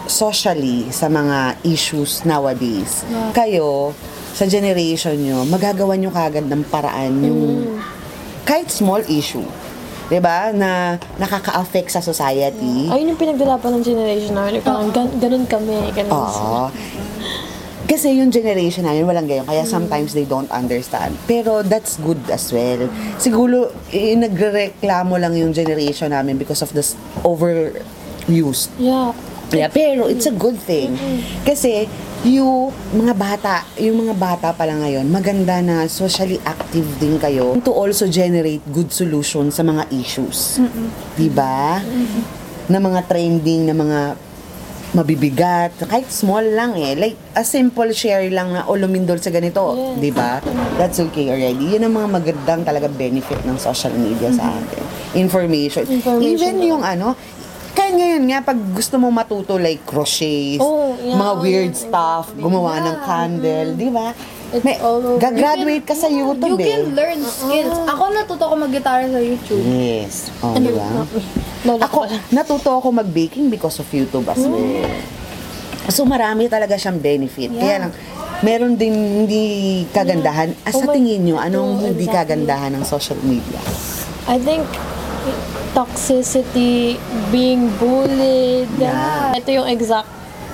socially 0.07 0.91
sa 0.91 1.09
mga 1.09 1.59
issues 1.65 2.23
nowadays, 2.23 3.03
kayo, 3.33 3.97
sa 4.33 4.47
generation 4.47 5.17
nyo, 5.19 5.45
magagawa 5.45 5.93
nyo 5.95 6.09
kagad 6.09 6.49
ng 6.49 6.65
paraan 6.67 7.13
yung 7.21 7.43
kahit 8.43 8.73
small 8.73 9.05
issue. 9.07 9.45
'Di 10.13 10.21
ba 10.21 10.53
na 10.53 11.01
nakaka-affect 11.17 11.89
sa 11.89 12.05
society. 12.05 12.93
Ayun 12.93 13.17
yung 13.17 13.21
pinagdalapan 13.21 13.81
ng 13.81 13.85
generation 13.85 14.37
namin. 14.37 14.61
Parang 14.61 14.93
gan- 14.93 15.17
ganun 15.17 15.49
kami. 15.49 15.89
Ganun 15.97 16.13
Oo. 16.13 16.69
Kasi 17.89 18.21
yung 18.21 18.29
generation 18.29 18.85
namin, 18.85 19.05
walang 19.05 19.29
gayon. 19.29 19.45
Kaya 19.45 19.65
sometimes 19.65 20.13
they 20.13 20.25
don't 20.25 20.49
understand. 20.53 21.13
Pero 21.25 21.61
that's 21.61 21.97
good 22.01 22.21
as 22.29 22.49
well. 22.49 22.89
Siguro, 23.17 23.69
eh, 23.93 24.17
nagreklamo 24.17 25.17
lang 25.21 25.37
yung 25.37 25.53
generation 25.53 26.09
namin 26.09 26.41
because 26.41 26.61
of 26.61 26.73
this 26.73 26.97
overused. 27.21 28.73
Yeah. 28.77 29.13
Yeah, 29.53 29.69
pero 29.69 30.09
it's 30.09 30.25
a 30.25 30.33
good 30.33 30.57
thing. 30.57 30.97
Kasi 31.45 31.85
yung 32.23 32.71
mga 32.95 33.15
bata, 33.19 33.55
yung 33.75 34.07
mga 34.07 34.15
bata 34.15 34.49
pala 34.55 34.79
ngayon, 34.79 35.11
maganda 35.11 35.59
na 35.59 35.91
socially 35.91 36.39
active 36.47 36.87
din 37.03 37.19
kayo 37.19 37.59
to 37.61 37.75
also 37.75 38.07
generate 38.07 38.63
good 38.71 38.95
solutions 38.95 39.59
sa 39.59 39.67
mga 39.67 39.91
issues. 39.91 40.63
'Di 41.19 41.27
ba? 41.35 41.83
Na 42.71 42.79
mga 42.79 43.11
trending, 43.11 43.67
na 43.67 43.75
mga 43.75 44.01
mabibigat, 44.93 45.73
kahit 45.89 46.07
small 46.13 46.45
lang 46.45 46.77
eh. 46.77 46.93
Like, 46.93 47.17
a 47.33 47.41
simple 47.43 47.89
share 47.97 48.29
lang 48.29 48.53
na, 48.53 48.69
o 48.69 48.77
lumindol 48.77 49.17
sa 49.17 49.33
ganito, 49.33 49.73
Yes. 49.73 50.05
di 50.05 50.11
ba? 50.13 50.37
That's 50.77 51.01
okay 51.01 51.33
already. 51.33 51.65
Yun 51.75 51.89
ang 51.89 51.97
mga 51.97 52.09
magandang 52.13 52.61
talaga 52.61 52.93
benefit 52.93 53.41
ng 53.49 53.57
social 53.57 53.97
media 53.97 54.29
sa 54.29 54.53
atin. 54.53 54.85
Information. 55.17 55.89
Information 55.89 56.29
Even 56.29 56.61
yung 56.61 56.85
ano, 56.85 57.17
kaya 57.93 58.17
ngayon 58.17 58.25
nga, 58.27 58.39
pag 58.43 58.59
gusto 58.73 58.97
mo 58.97 59.09
matuto 59.09 59.55
like 59.55 59.85
crochet, 59.85 60.57
Oh, 60.57 60.97
yeah, 60.97 61.13
mga 61.13 61.33
weird 61.39 61.73
yeah. 61.73 61.85
stuff, 61.85 62.33
gumawa 62.35 62.81
ng 62.81 62.97
candle, 63.03 63.69
di 63.77 63.89
ba? 63.89 64.17
It's 64.51 64.61
May, 64.63 64.77
all 64.79 65.01
over. 65.03 65.17
gagraduate 65.19 65.81
ka 65.83 65.93
sa 65.93 66.09
YouTube 66.09 66.57
You 66.57 66.61
eh. 66.61 66.69
can 66.71 66.85
learn 66.93 67.21
skills. 67.23 67.77
Ako 67.85 68.03
natuto 68.11 68.45
ko 68.45 68.55
mag-gitara 68.55 69.05
sa 69.07 69.17
YouTube. 69.17 69.65
Yes. 69.65 70.29
Oh, 70.41 70.53
Ano 70.53 70.61
di 70.63 70.73
ba? 70.73 70.89
Lola 71.63 71.85
Ako, 71.85 71.99
natuto 72.31 72.69
ako 72.71 72.89
mag-baking 72.95 73.49
because 73.49 73.77
of 73.79 73.89
YouTube 73.89 74.25
as 74.27 74.41
well. 74.41 74.89
So, 75.89 76.05
marami 76.05 76.47
talaga 76.47 76.77
siyang 76.77 76.97
benefit. 76.97 77.49
Kaya 77.51 77.89
lang, 77.89 77.93
meron 78.41 78.77
din 78.77 78.93
hindi 79.25 79.43
kagandahan. 79.89 80.53
Ah, 80.63 80.71
sa 80.71 80.79
Oh 80.79 80.87
my- 80.87 80.95
tingin 80.95 81.25
nyo, 81.25 81.37
anong 81.37 81.81
hindi 81.83 82.05
exactly. 82.05 82.37
kagandahan 82.37 82.71
ng 82.73 82.85
social 82.85 83.19
media? 83.21 83.61
I 84.25 84.37
think 84.37 84.63
toxicity, 85.73 86.97
being 87.31 87.69
bullied. 87.77 88.69
Yeah. 88.79 89.37
Ito 89.37 89.49
yung 89.53 89.69
exact 89.69 90.09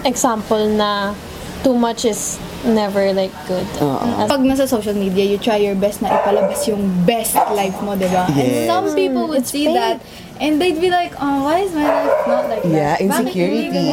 example 0.05 0.63
na 0.71 1.15
too 1.63 1.75
much 1.75 2.05
is 2.05 2.39
never 2.65 3.13
like 3.13 3.35
good. 3.47 3.67
Oo. 3.79 3.99
As- 4.19 4.31
Pag 4.31 4.43
nasa 4.43 4.67
social 4.67 4.95
media, 4.95 5.23
you 5.23 5.39
try 5.39 5.59
your 5.59 5.75
best 5.75 6.03
na 6.03 6.11
ipalabas 6.13 6.67
yung 6.67 6.83
best 7.03 7.35
life 7.55 7.79
mo, 7.83 7.95
di 7.95 8.07
ba? 8.07 8.27
And 8.31 8.39
Yes. 8.39 8.67
some 8.67 8.95
people 8.95 9.27
would 9.27 9.47
It's 9.47 9.51
see 9.51 9.67
fake. 9.67 9.75
that 9.79 9.97
and 10.39 10.63
they'd 10.63 10.79
be 10.79 10.91
like, 10.91 11.15
oh, 11.19 11.43
why 11.43 11.67
is 11.67 11.75
my 11.75 11.83
life 11.83 12.15
not 12.27 12.45
like 12.47 12.63
Yeah, 12.63 12.95
that? 12.95 13.03
Hindi 13.03 13.11
insecurity. 13.11 13.87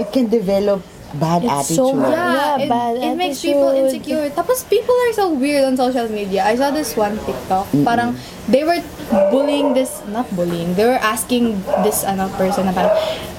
It 0.00 0.08
can 0.12 0.26
develop 0.28 0.80
bad 1.14 1.40
It's 1.42 1.70
so 1.70 1.88
attitude. 1.88 2.02
bad. 2.02 2.12
Yeah, 2.12 2.34
Yeah, 2.34 2.54
it, 2.56 2.68
bad 2.68 2.92
it 2.96 3.14
makes 3.14 3.38
people 3.38 3.68
attitude. 3.68 3.84
insecure. 4.04 4.26
Tapos 4.30 4.64
people 4.64 4.94
are 4.94 5.12
so 5.12 5.26
weird 5.30 5.64
on 5.64 5.74
social 5.74 6.08
media. 6.08 6.42
I 6.42 6.54
saw 6.54 6.70
this 6.70 6.94
one 6.94 7.18
TikTok. 7.20 7.66
Parang 7.82 8.14
they 8.46 8.62
were 8.62 8.82
bullying 9.30 9.72
this, 9.72 10.02
not 10.06 10.26
bullying, 10.30 10.74
they 10.74 10.84
were 10.84 10.98
asking 10.98 11.56
this 11.80 12.02
ano 12.02 12.28
person 12.34 12.66
na 12.66 12.72
parang, 12.72 12.92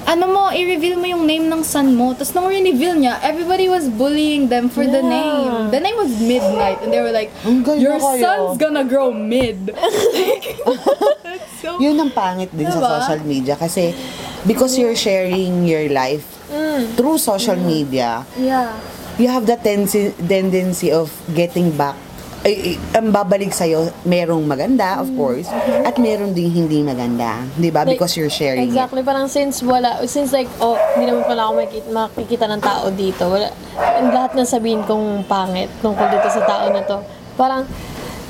ano 0.06 0.26
mo, 0.26 0.44
i-reveal 0.50 0.96
mo 0.96 1.06
yung 1.06 1.26
name 1.26 1.46
ng 1.46 1.62
son 1.62 1.94
mo. 1.94 2.14
Tapos 2.14 2.34
nung 2.34 2.46
reveal 2.46 2.94
niya, 2.96 3.18
everybody 3.22 3.66
was 3.66 3.86
bullying 3.88 4.48
them 4.48 4.68
for 4.68 4.84
the 4.84 5.02
Yeah. 5.02 5.10
name. 5.12 5.54
The 5.70 5.82
name 5.82 5.98
was 5.98 6.14
Midnight. 6.16 6.82
And 6.82 6.90
they 6.90 7.02
were 7.02 7.12
like, 7.12 7.30
your 7.76 7.98
kayo." 7.98 8.22
son's 8.22 8.58
gonna 8.58 8.86
grow 8.86 9.10
mid. 9.10 9.74
so, 11.62 11.78
Yun 11.78 11.98
ang 12.00 12.12
pangit 12.12 12.50
din 12.52 12.66
sa 12.66 12.78
Diba? 12.78 12.90
social 13.02 13.22
media 13.24 13.56
kasi 13.56 13.94
because 14.48 14.78
you're 14.78 14.96
sharing 14.96 15.66
your 15.66 15.90
life 15.90 16.26
through 16.96 17.18
social 17.18 17.58
media, 17.58 18.26
yeah. 18.38 18.78
you 19.18 19.28
have 19.28 19.46
the 19.46 19.58
tendency, 19.58 20.14
tendency 20.28 20.92
of 20.92 21.12
getting 21.34 21.76
back 21.76 21.96
ay, 22.46 22.54
ay, 22.62 22.74
ang 22.94 23.10
babalik 23.10 23.50
sa'yo, 23.50 23.90
merong 24.06 24.46
maganda, 24.46 25.02
of 25.02 25.10
course, 25.18 25.50
at 25.82 25.98
meron 25.98 26.30
ding 26.30 26.54
hindi 26.54 26.86
maganda. 26.86 27.42
Di 27.58 27.74
ba? 27.74 27.82
Like, 27.82 27.98
Because 27.98 28.14
you're 28.14 28.30
sharing 28.30 28.70
it. 28.70 28.70
Exactly, 28.70 29.02
parang 29.02 29.26
since 29.26 29.66
wala, 29.66 29.98
since 30.06 30.30
like, 30.30 30.46
oh, 30.62 30.78
hindi 30.94 31.10
naman 31.10 31.26
pala 31.26 31.50
ako 31.50 31.54
makikita, 31.58 31.90
makikita 31.90 32.46
ng 32.46 32.62
tao 32.62 32.86
dito. 32.94 33.24
Wala, 33.34 33.50
yung 33.98 34.14
lahat 34.14 34.38
na 34.38 34.46
sabihin 34.46 34.86
kong 34.86 35.26
pangit 35.26 35.74
tungkol 35.82 36.06
dito 36.06 36.30
sa 36.30 36.46
tao 36.46 36.70
na 36.70 36.86
to. 36.86 37.02
Parang, 37.34 37.66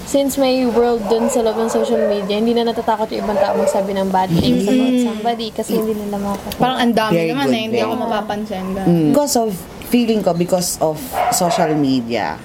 since 0.06 0.38
may 0.38 0.64
world 0.70 1.02
dun 1.10 1.28
sa 1.28 1.42
loob 1.42 1.58
ng 1.58 1.70
social 1.70 2.02
media, 2.06 2.38
hindi 2.38 2.54
na 2.54 2.70
natatakot 2.70 3.10
yung 3.12 3.26
ibang 3.26 3.38
tao 3.42 3.58
magsabi 3.58 3.92
ng 3.98 4.08
bad 4.14 4.30
things 4.32 4.64
about 4.70 4.96
somebody 5.02 5.48
kasi 5.50 5.82
hindi 5.82 5.98
nila 5.98 6.22
makakuha. 6.22 6.62
Parang 6.62 6.78
ang 6.80 6.94
dami 6.94 7.18
Very 7.18 7.30
naman 7.34 7.48
good, 7.50 7.58
eh. 7.58 7.64
Hindi 7.66 7.80
ako 7.82 7.94
mapapansin. 7.98 8.66
ganun. 8.72 9.10
Because 9.12 9.34
of, 9.36 9.50
feeling 9.90 10.22
ko, 10.22 10.34
because 10.34 10.78
of 10.82 11.02
social 11.34 11.74
media, 11.74 12.38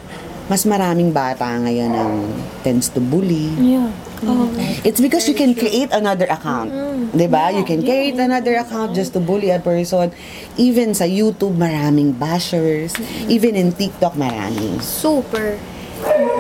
mas 0.51 0.67
maraming 0.67 1.15
bata 1.15 1.47
ngayon 1.63 1.95
ang 1.95 2.27
tends 2.67 2.91
to 2.91 2.99
bully. 2.99 3.55
Yeah. 3.55 3.87
Oh. 4.27 4.51
It's 4.85 5.01
because 5.01 5.25
you 5.31 5.33
can 5.33 5.57
create 5.57 5.89
another 5.97 6.29
account. 6.29 6.69
'Di 7.15 7.25
ba? 7.31 7.49
You 7.55 7.65
can 7.65 7.81
create 7.81 8.21
another 8.21 8.61
account 8.61 8.93
just 8.93 9.17
to 9.17 9.21
bully 9.23 9.49
a 9.49 9.63
person. 9.63 10.13
Even 10.61 10.93
sa 10.93 11.09
YouTube, 11.09 11.57
maraming 11.57 12.19
bashers. 12.19 12.93
Even 13.33 13.57
in 13.57 13.73
TikTok, 13.73 14.19
maraming. 14.21 14.83
Super. 14.85 15.57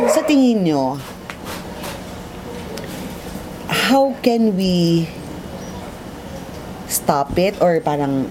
Sa 0.09 0.21
tingin 0.23 0.65
nyo, 0.65 0.97
how 3.69 4.15
can 4.21 4.57
we 4.57 5.07
stop 6.87 7.37
it 7.37 7.55
or 7.61 7.79
parang 7.81 8.27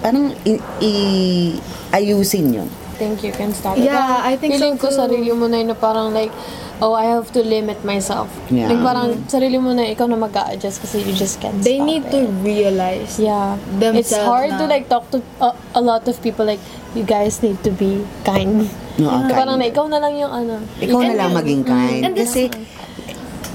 parang 0.00 0.34
i, 0.44 0.52
i- 0.80 1.56
ayusin 1.92 2.52
yun? 2.52 2.68
think 2.96 3.20
you 3.20 3.28
can 3.30 3.52
stop 3.52 3.76
Yeah, 3.76 3.92
it. 3.92 3.92
Parang 3.92 4.24
I 4.24 4.34
think 4.34 4.50
so 4.52 4.58
feeling 4.58 4.76
ko 4.78 4.88
too. 4.88 4.96
sarili 4.96 5.28
mo 5.30 5.44
na 5.46 5.60
yun 5.60 5.68
na 5.68 5.76
parang 5.76 6.16
like, 6.16 6.32
oh, 6.80 6.92
I 6.92 7.08
have 7.08 7.32
to 7.32 7.40
limit 7.40 7.80
myself. 7.82 8.28
Yeah. 8.48 8.68
Like 8.68 8.82
parang 8.82 9.08
sarili 9.26 9.56
mo 9.56 9.72
na 9.72 9.88
ikaw 9.88 10.04
na 10.04 10.14
mag 10.14 10.32
adjust 10.32 10.80
kasi 10.80 11.00
you 11.00 11.12
just 11.12 11.40
can't 11.40 11.56
They 11.60 11.80
stop 11.80 11.88
need 11.88 12.04
it. 12.04 12.12
to 12.12 12.20
realize. 12.40 13.16
Yeah. 13.16 13.56
themselves 13.76 14.12
It's 14.12 14.16
hard 14.16 14.52
to 14.54 14.64
na- 14.64 14.72
like 14.72 14.86
talk 14.86 15.08
to 15.12 15.18
a, 15.40 15.50
a 15.74 15.80
lot 15.80 16.04
of 16.04 16.20
people 16.20 16.44
like, 16.44 16.60
you 16.92 17.02
guys 17.02 17.40
need 17.40 17.60
to 17.64 17.70
be 17.70 18.04
kind. 18.24 18.68
No, 18.96 19.12
ang 19.12 19.28
Parang 19.28 19.56
na 19.56 19.64
kind. 19.64 19.72
ikaw 19.72 19.84
na 19.88 19.98
lang 20.00 20.16
yung 20.16 20.32
ano. 20.32 20.54
Ikaw 20.76 21.00
na 21.00 21.12
And- 21.12 21.18
lang 21.18 21.30
maging 21.32 21.62
kind. 21.64 22.02
and 22.06 22.14
Kasi, 22.16 22.48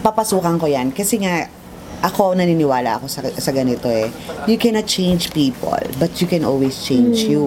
papasukan 0.02 0.58
ko 0.58 0.66
yan. 0.66 0.90
Kasi 0.92 1.22
nga, 1.22 1.46
ako 2.02 2.34
naniniwala 2.34 2.98
ako 2.98 3.06
sa, 3.06 3.22
sa 3.30 3.54
ganito 3.54 3.86
eh. 3.86 4.10
You 4.50 4.58
cannot 4.58 4.90
change 4.90 5.30
people, 5.32 5.78
but 6.02 6.18
you 6.18 6.26
can 6.26 6.42
always 6.42 6.82
change 6.82 7.22
you. 7.22 7.46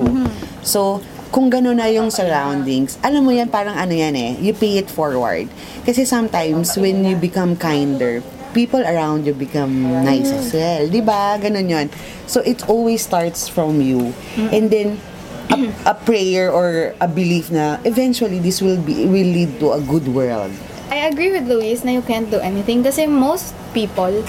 So, 0.63 1.03
kung 1.35 1.51
gano'n 1.51 1.83
na 1.83 1.91
yung 1.91 2.15
surroundings, 2.15 2.95
alam 3.03 3.27
mo 3.27 3.35
yan, 3.35 3.51
parang 3.51 3.75
ano 3.75 3.91
yan 3.91 4.15
eh, 4.15 4.39
you 4.39 4.55
pay 4.55 4.79
it 4.79 4.87
forward. 4.87 5.51
Kasi 5.83 6.07
sometimes, 6.07 6.79
when 6.79 7.03
you 7.03 7.19
become 7.19 7.59
kinder, 7.59 8.23
people 8.55 8.79
around 8.79 9.27
you 9.27 9.35
become 9.35 9.83
nice 10.07 10.31
as 10.31 10.55
well. 10.55 10.87
Di 10.87 11.03
ba? 11.03 11.35
Ganun 11.43 11.67
yun. 11.67 11.91
So, 12.31 12.39
it 12.47 12.63
always 12.71 13.03
starts 13.03 13.51
from 13.51 13.83
you. 13.83 14.15
And 14.39 14.71
then, 14.71 15.03
a, 15.51 15.91
a 15.91 15.95
prayer 15.99 16.55
or 16.55 16.95
a 17.03 17.11
belief 17.11 17.51
na 17.51 17.83
eventually 17.83 18.39
this 18.39 18.63
will 18.63 18.79
be 18.79 19.05
will 19.05 19.27
lead 19.27 19.59
to 19.59 19.75
a 19.75 19.83
good 19.83 20.07
world. 20.07 20.55
I 20.89 21.11
agree 21.11 21.35
with 21.35 21.51
Luis 21.51 21.83
na 21.83 21.99
you 21.99 22.05
can't 22.07 22.31
do 22.31 22.39
anything 22.39 22.87
kasi 22.87 23.11
most 23.11 23.59
people, 23.75 24.23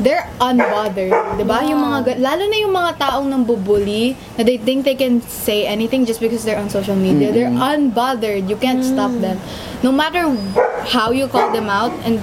they're 0.00 0.26
unbothered. 0.40 1.12
'di 1.36 1.44
ba? 1.44 1.60
Yung 1.62 1.80
mga, 1.80 1.98
ga- 2.04 2.20
lalo 2.20 2.42
na 2.48 2.56
yung 2.56 2.74
mga 2.74 2.92
taong 2.96 3.26
nang 3.28 3.44
bubuli 3.44 4.16
na 4.34 4.42
they 4.42 4.56
think 4.56 4.84
they 4.84 4.96
can 4.96 5.20
say 5.22 5.68
anything 5.68 6.08
just 6.08 6.18
because 6.18 6.42
they're 6.42 6.58
on 6.58 6.72
social 6.72 6.96
media. 6.96 7.30
They're 7.30 7.52
unbothered. 7.52 8.48
You 8.48 8.56
can't 8.56 8.82
stop 8.82 9.12
them. 9.20 9.36
No 9.84 9.92
matter 9.92 10.28
how 10.88 11.12
you 11.12 11.28
call 11.28 11.52
them 11.52 11.68
out 11.68 11.92
and 12.04 12.18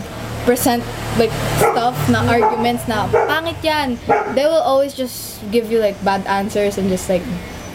present 0.46 0.80
like 1.20 1.34
stuff 1.60 1.94
na 2.08 2.24
arguments 2.24 2.88
na 2.88 3.06
pangit 3.28 3.60
yan, 3.62 4.00
they 4.34 4.46
will 4.48 4.64
always 4.64 4.94
just 4.96 5.42
give 5.52 5.70
you 5.70 5.78
like 5.78 5.98
bad 6.04 6.24
answers 6.26 6.78
and 6.78 6.88
just 6.88 7.10
like 7.10 7.24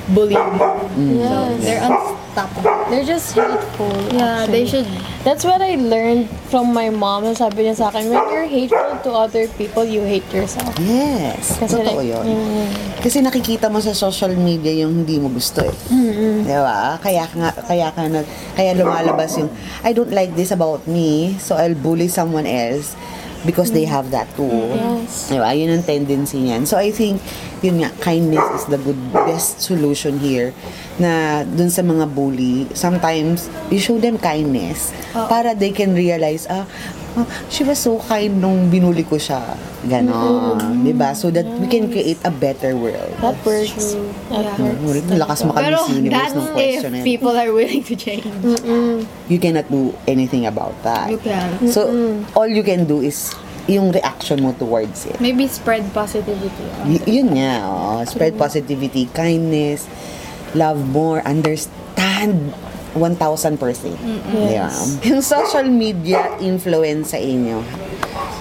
bully 0.08 0.34
you. 0.34 0.58
So 0.58 1.30
Yes. 1.30 1.62
they're 1.62 1.82
un- 1.82 2.10
top. 2.32 2.48
They're 2.88 3.04
just 3.04 3.36
hateful. 3.36 3.92
Yeah, 4.08 4.48
they 4.48 4.64
actually. 4.64 4.88
should. 4.88 4.88
That's 5.20 5.44
what 5.44 5.60
I 5.60 5.76
learned 5.76 6.32
from 6.48 6.72
my 6.72 6.88
mom. 6.88 7.28
Sabi 7.36 7.68
niya 7.68 7.76
sa 7.76 7.92
akin, 7.92 8.08
when 8.08 8.24
you're 8.26 8.48
hateful 8.48 8.96
to 9.04 9.10
other 9.12 9.44
people, 9.54 9.84
you 9.84 10.00
hate 10.02 10.24
yourself. 10.32 10.72
Yes, 10.80 11.60
Kasi 11.60 11.76
totoo 11.78 12.00
like, 12.00 12.08
yun. 12.08 12.24
mm, 12.24 12.66
Kasi 12.98 13.20
nakikita 13.20 13.68
mo 13.68 13.78
sa 13.78 13.92
social 13.92 14.32
media 14.32 14.72
yung 14.72 15.04
hindi 15.04 15.20
mo 15.20 15.28
gusto 15.28 15.60
eh. 15.60 15.74
Di 16.42 16.56
ba? 16.56 16.96
Kaya 16.98 17.28
ka 17.28 17.36
nga, 17.36 17.50
kaya 17.52 17.88
ka 17.92 18.00
nag, 18.08 18.24
kaya 18.56 18.72
lumalabas 18.74 19.36
yung, 19.36 19.52
I 19.84 19.92
don't 19.92 20.10
like 20.10 20.32
this 20.32 20.50
about 20.50 20.88
me, 20.88 21.36
so 21.36 21.54
I'll 21.54 21.76
bully 21.76 22.08
someone 22.08 22.48
else 22.48 22.96
because 23.44 23.70
they 23.70 23.84
have 23.84 24.08
that 24.08 24.26
too. 24.34 24.48
Yes. 24.48 25.28
Di 25.28 25.36
ba? 25.36 25.52
Yun 25.52 25.68
ang 25.70 25.84
tendency 25.84 26.40
niyan. 26.40 26.64
So 26.64 26.80
I 26.80 26.88
think, 26.88 27.20
yun 27.62 27.78
nga, 27.80 27.90
kindness 28.02 28.42
is 28.58 28.64
the 28.66 28.78
good, 28.78 28.98
best 29.14 29.62
solution 29.62 30.18
here 30.18 30.50
na 30.98 31.42
dun 31.46 31.70
sa 31.70 31.80
mga 31.80 32.10
bully, 32.10 32.66
sometimes, 32.74 33.46
you 33.70 33.78
show 33.78 33.96
them 34.02 34.18
kindness 34.18 34.90
para 35.30 35.54
they 35.54 35.70
can 35.70 35.94
realize, 35.94 36.44
ah, 36.50 36.66
oh, 37.16 37.26
she 37.48 37.64
was 37.64 37.78
so 37.78 37.98
kind 38.10 38.42
nung 38.42 38.68
binuli 38.68 39.06
ko 39.06 39.16
siya. 39.16 39.56
Ganon. 39.86 40.82
Di 40.86 40.94
ba? 40.94 41.14
So 41.14 41.30
that 41.34 41.46
we 41.58 41.66
can 41.66 41.90
create 41.90 42.18
a 42.22 42.30
better 42.30 42.74
world. 42.78 43.10
That 43.18 43.34
works. 43.42 43.98
That 44.30 44.58
works. 44.58 45.06
Mm, 45.06 45.18
Lakas 45.18 45.42
Pero 45.42 45.78
kami 45.86 46.06
universe 46.06 46.32
that's 46.32 46.38
ng 46.38 46.46
if 46.46 46.54
question 46.54 46.90
na 46.92 46.98
yun. 47.02 47.04
people 47.06 47.34
are 47.34 47.50
willing 47.50 47.82
to 47.82 47.94
change. 47.98 48.26
You 49.26 49.38
cannot 49.42 49.66
do 49.70 49.90
anything 50.06 50.46
about 50.46 50.74
that. 50.86 51.10
You 51.10 51.18
can. 51.18 51.48
So, 51.70 51.90
all 52.38 52.46
you 52.46 52.62
can 52.62 52.86
do 52.86 53.02
is 53.02 53.34
yung 53.66 53.92
reaction 53.92 54.42
mo 54.42 54.50
towards 54.52 55.06
it. 55.06 55.18
Maybe 55.20 55.46
spread 55.46 55.86
positivity. 55.92 56.66
Y- 56.84 57.20
yun 57.20 57.34
nga, 57.34 57.62
oh. 57.64 58.02
spread 58.02 58.34
positivity, 58.34 59.06
kindness, 59.10 59.86
love 60.54 60.82
more, 60.82 61.22
understand 61.22 62.50
1,000%. 62.92 63.56
Di 63.56 64.52
ba? 64.52 64.68
Yung 65.06 65.22
social 65.22 65.66
media 65.66 66.28
influence 66.38 67.16
sa 67.16 67.18
inyo, 67.18 67.62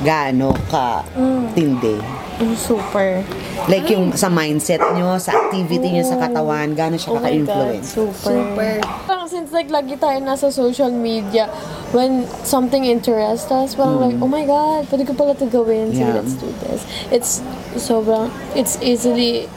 gaano 0.02 0.52
ka 0.68 1.06
tindi? 1.54 1.96
Mm, 2.42 2.58
Super. 2.58 3.22
Like 3.70 3.86
yung 3.88 4.18
sa 4.18 4.26
mindset 4.26 4.82
nyo, 4.98 5.22
sa 5.22 5.38
activity 5.38 5.94
nyo 5.94 6.02
sa 6.02 6.18
katawan, 6.18 6.74
gaano 6.74 6.98
siya 6.98 7.14
Oh 7.14 7.18
kaka-influence? 7.22 7.94
super. 7.94 8.34
Super. 8.34 8.74
Since 9.30 9.54
like 9.54 9.70
lagi 9.70 9.96
tayo 9.96 10.18
nasa 10.20 10.50
social 10.50 10.90
media, 10.90 11.48
when 11.92 12.24
something 12.44 12.86
interests 12.86 13.52
us, 13.52 13.76
parang 13.76 14.00
like, 14.00 14.18
oh 14.20 14.28
my 14.28 14.46
God, 14.46 14.88
pwede 14.88 15.04
ko 15.06 15.14
pala 15.14 15.32
ito 15.32 15.48
gawin. 15.48 15.92
Sige, 15.92 16.08
Yeah. 16.08 16.16
let's 16.16 16.36
do 16.36 16.48
this. 16.64 16.82
It's 17.12 17.32
sobrang, 17.76 18.32
it's 18.56 18.80
easily, 18.82 19.48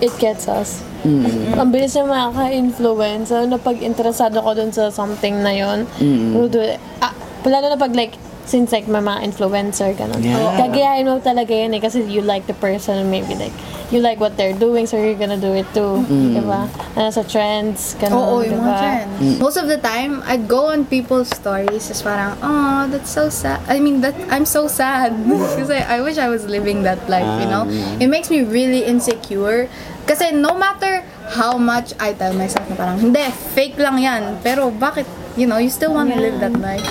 it 0.00 0.12
gets 0.18 0.46
us. 0.46 0.82
Ang 1.04 1.68
bilis 1.68 1.92
na 1.94 2.08
makaka-influence. 2.08 3.28
Na 3.44 3.60
pag 3.60 3.76
interesado 3.78 4.40
ko 4.40 4.56
dun 4.56 4.72
sa 4.72 4.88
something 4.88 5.44
na 5.44 5.52
yun, 5.52 5.84
we'll 6.32 6.48
do 6.48 6.58
it. 6.58 6.80
Ah, 6.98 7.12
lalo 7.44 7.68
na 7.68 7.76
pag 7.76 7.92
like, 7.92 8.16
since 8.46 8.72
like 8.72 8.86
may 8.88 9.00
mga 9.00 9.24
influencer, 9.24 9.96
ganun. 9.96 10.20
Yeah. 10.20 10.38
Gagayahin 10.60 11.06
mo 11.08 11.20
talaga 11.20 11.52
yan 11.52 11.74
eh, 11.74 11.80
kasi 11.80 12.04
you 12.04 12.20
like 12.20 12.46
the 12.46 12.54
person, 12.54 13.10
maybe 13.10 13.34
like, 13.34 13.52
you 13.90 14.00
like 14.00 14.20
what 14.20 14.36
they're 14.36 14.56
doing, 14.56 14.86
so 14.86 14.96
you're 14.96 15.18
gonna 15.18 15.40
do 15.40 15.52
it 15.54 15.66
too. 15.72 16.04
Diba? 16.08 16.68
Na 16.96 17.10
sa 17.10 17.22
trends, 17.22 17.96
ganun, 18.00 18.16
Oo, 18.16 18.34
yung 18.44 18.60
diba? 18.60 18.64
mga 18.64 18.78
trends. 18.80 19.40
Most 19.40 19.56
of 19.56 19.66
the 19.68 19.78
time, 19.78 20.22
I'd 20.26 20.48
go 20.48 20.72
on 20.72 20.84
people's 20.84 21.28
stories, 21.28 21.88
just 21.88 22.04
parang, 22.04 22.36
oh, 22.42 22.88
that's 22.88 23.10
so 23.10 23.28
sad. 23.28 23.60
I 23.68 23.80
mean, 23.80 24.00
that 24.00 24.14
I'm 24.28 24.44
so 24.44 24.68
sad. 24.68 25.12
Because 25.54 25.70
I, 25.70 25.98
I 25.98 25.98
wish 26.00 26.18
I 26.18 26.28
was 26.28 26.44
living 26.46 26.82
that 26.84 27.08
life, 27.08 27.28
you 27.40 27.48
know? 27.48 27.64
It 28.00 28.08
makes 28.08 28.30
me 28.30 28.42
really 28.42 28.84
insecure. 28.84 29.68
Kasi 30.04 30.36
no 30.36 30.52
matter 30.52 31.00
how 31.32 31.56
much 31.56 31.96
I 31.96 32.12
tell 32.12 32.36
myself 32.36 32.68
na 32.68 32.76
parang, 32.76 33.00
hindi, 33.00 33.24
fake 33.56 33.80
lang 33.80 33.96
yan. 33.96 34.40
Pero 34.44 34.68
bakit, 34.68 35.08
you 35.36 35.48
know, 35.48 35.56
you 35.56 35.72
still 35.72 35.94
want 35.96 36.12
to 36.12 36.18
live 36.20 36.40
that 36.40 36.52
life. 36.60 36.84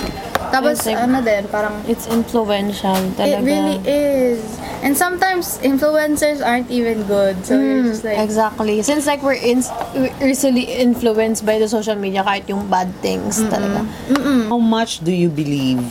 Tapos, 0.54 0.78
It's 0.78 0.86
like- 0.86 1.02
ano 1.02 1.18
din, 1.18 1.42
parang, 1.50 1.74
It's 1.84 2.06
influential 2.06 2.94
talaga. 3.18 3.42
it 3.42 3.42
really 3.42 3.76
is. 3.82 4.38
And 4.84 4.94
sometimes, 4.94 5.58
influencers 5.60 6.38
aren't 6.38 6.70
even 6.70 7.02
good. 7.10 7.42
So, 7.42 7.58
you're 7.58 7.90
just 7.90 8.06
like, 8.06 8.22
Exactly. 8.22 8.78
Since 8.80 9.10
like 9.10 9.18
we're, 9.18 9.34
in, 9.34 9.66
we're 9.98 10.14
easily 10.22 10.70
influenced 10.78 11.42
by 11.42 11.58
the 11.58 11.66
social 11.66 11.96
media, 11.96 12.22
kahit 12.22 12.46
yung 12.46 12.70
bad 12.70 12.94
things 13.02 13.42
talaga. 13.50 13.82
How 14.46 14.62
much 14.62 15.02
do 15.02 15.10
you 15.10 15.26
believe 15.26 15.82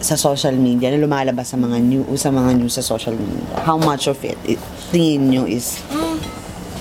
sa 0.00 0.16
social 0.16 0.56
media 0.56 0.90
na 0.90 0.98
lumalabas 0.98 1.52
sa 1.52 1.60
mga 1.60 1.76
new 1.78 2.02
sa 2.16 2.32
mga 2.32 2.56
news 2.56 2.72
sa 2.72 2.80
social 2.80 3.12
media? 3.12 3.44
How 3.62 3.76
much 3.76 4.08
of 4.08 4.16
it, 4.24 4.40
it 4.48 4.56
tingin 4.90 5.28
nyo 5.28 5.44
is 5.44 5.76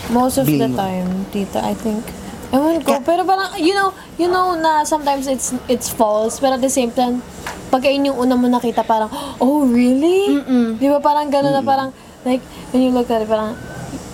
Most 0.09 0.41
of 0.41 0.47
the 0.49 0.65
Believe. 0.65 0.73
time, 0.73 1.09
tita, 1.29 1.61
I 1.61 1.75
think. 1.77 2.01
Ewan 2.49 2.81
ko. 2.81 2.97
Pero 3.05 3.21
parang, 3.29 3.53
you 3.61 3.77
know, 3.77 3.93
you 4.17 4.25
know 4.25 4.57
na 4.57 4.81
sometimes 4.81 5.29
it's 5.29 5.53
it's 5.69 5.85
false, 5.85 6.41
pero 6.41 6.57
at 6.57 6.63
the 6.65 6.71
same 6.71 6.89
time, 6.89 7.21
pag 7.69 7.85
ayun 7.85 8.09
yung 8.09 8.17
una 8.17 8.33
mo 8.33 8.49
nakita, 8.49 8.81
parang, 8.81 9.13
oh, 9.37 9.69
really? 9.69 10.41
Di 10.81 10.89
ba 10.89 10.97
parang 10.97 11.29
gano'n 11.29 11.53
na 11.53 11.61
parang, 11.61 11.93
like, 12.25 12.41
when 12.73 12.81
you 12.81 12.89
look 12.89 13.05
at 13.13 13.21
it, 13.21 13.29
parang, 13.29 13.53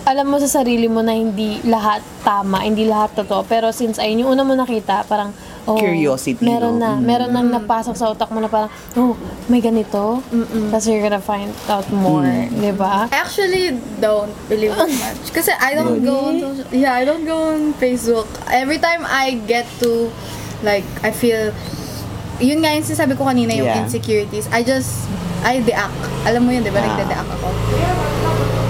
alam 0.06 0.30
mo 0.30 0.38
sa 0.38 0.62
sarili 0.62 0.86
mo 0.86 1.02
na 1.02 1.18
hindi 1.18 1.58
lahat 1.66 2.06
tama, 2.22 2.62
hindi 2.62 2.86
lahat 2.86 3.18
totoo. 3.18 3.42
Pero 3.50 3.74
since 3.74 3.98
ayun 3.98 4.22
yung 4.22 4.38
una 4.38 4.46
mo 4.46 4.54
nakita, 4.54 5.02
parang, 5.10 5.34
oh, 5.66 5.82
Curiosity, 5.82 6.46
meron 6.46 6.78
no? 6.78 6.86
na, 6.86 6.92
meron 7.02 7.34
nang 7.34 7.50
napasok 7.50 7.98
sa 7.98 8.14
utak 8.14 8.30
mo 8.30 8.38
na 8.38 8.46
parang, 8.46 8.70
oh, 8.94 9.18
may 9.50 9.66
ganito. 9.66 10.22
Tapos 10.70 10.86
you're 10.86 11.02
gonna 11.02 11.18
find 11.18 11.50
out 11.66 11.90
more, 11.90 12.30
di 12.54 12.70
ba? 12.70 13.10
I 13.10 13.18
actually 13.18 13.74
don't 13.98 14.30
believe 14.46 14.78
it 14.78 14.94
much. 15.02 15.34
Kasi 15.34 15.50
I 15.58 15.74
don't 15.74 16.06
go 16.06 16.30
on 16.30 16.34
social, 16.38 16.70
yeah, 16.70 16.94
I 16.94 17.02
don't 17.02 17.26
go 17.26 17.58
on 17.58 17.74
Facebook. 17.82 18.30
Every 18.54 18.78
time 18.78 19.02
I 19.10 19.42
get 19.50 19.66
to, 19.82 20.14
like, 20.62 20.86
I 21.02 21.10
feel, 21.10 21.50
yun 22.38 22.62
nga 22.62 22.78
yung 22.78 22.86
sinasabi 22.86 23.18
ko 23.18 23.26
kanina, 23.26 23.58
yung 23.58 23.74
Yeah. 23.74 23.82
insecurities. 23.82 24.46
I 24.54 24.62
just, 24.62 25.10
I 25.42 25.66
deact. 25.66 25.98
Alam 26.30 26.46
mo 26.46 26.54
yun, 26.54 26.62
di 26.62 26.70
ba? 26.70 26.78
Ah. 26.78 26.94
Nagde-deact 26.94 27.30
ako. 27.42 27.48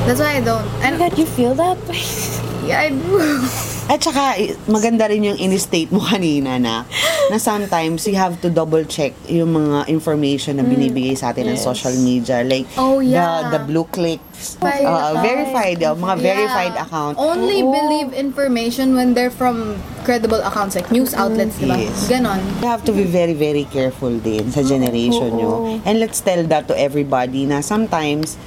That's 0.05 0.19
why 0.19 0.37
I 0.37 0.41
don't. 0.41 0.61
Oh 0.61 0.85
And, 0.85 0.99
my 0.99 1.09
God, 1.09 1.17
you 1.17 1.25
feel 1.25 1.55
that? 1.55 1.77
yeah, 2.69 2.85
I 2.85 2.89
do. 2.93 3.41
At 3.85 4.01
saka, 4.01 4.33
i- 4.37 4.53
maganda 4.65 5.05
rin 5.05 5.21
yung 5.23 5.37
in-state 5.37 5.89
mo 5.89 6.01
kanina 6.09 6.57
na, 6.57 6.85
na 7.29 7.37
sometimes 7.37 8.05
you 8.05 8.13
have 8.13 8.37
to 8.41 8.49
double 8.49 8.81
check 8.85 9.13
yung 9.25 9.53
mga 9.53 9.85
information 9.89 10.57
na 10.57 10.63
binibigay 10.63 11.13
sa 11.13 11.29
atin 11.29 11.49
ng 11.49 11.57
Yes. 11.57 11.65
social 11.65 11.93
media. 11.97 12.41
Like, 12.41 12.65
Oh, 12.77 12.97
yeah. 13.01 13.49
the, 13.49 13.57
the 13.57 13.61
blue 13.65 13.85
clicks. 13.85 14.57
Verified. 14.57 14.85
Uh, 14.85 15.13
verified. 15.21 15.79
uh, 15.81 15.93
mga 15.95 16.15
verified 16.19 16.73
Yeah. 16.73 16.85
account. 16.85 17.13
Only 17.17 17.61
Oo. 17.61 17.73
believe 17.73 18.09
information 18.13 18.93
when 18.93 19.13
they're 19.13 19.33
from 19.33 19.77
credible 20.01 20.41
accounts, 20.41 20.73
like 20.73 20.89
news 20.89 21.13
outlets, 21.13 21.57
di 21.57 21.65
ba? 21.65 21.77
Yes. 21.77 22.05
Ganon. 22.05 22.41
You 22.61 22.69
have 22.69 22.85
to 22.85 22.93
be 22.93 23.05
very, 23.05 23.33
very 23.33 23.65
careful 23.65 24.13
din 24.13 24.49
sa 24.49 24.61
generation 24.61 25.33
Oo. 25.33 25.37
nyo. 25.37 25.51
And 25.81 25.97
let's 25.97 26.21
tell 26.21 26.45
that 26.49 26.69
to 26.69 26.77
everybody 26.77 27.45
na 27.45 27.61
sometimes, 27.61 28.37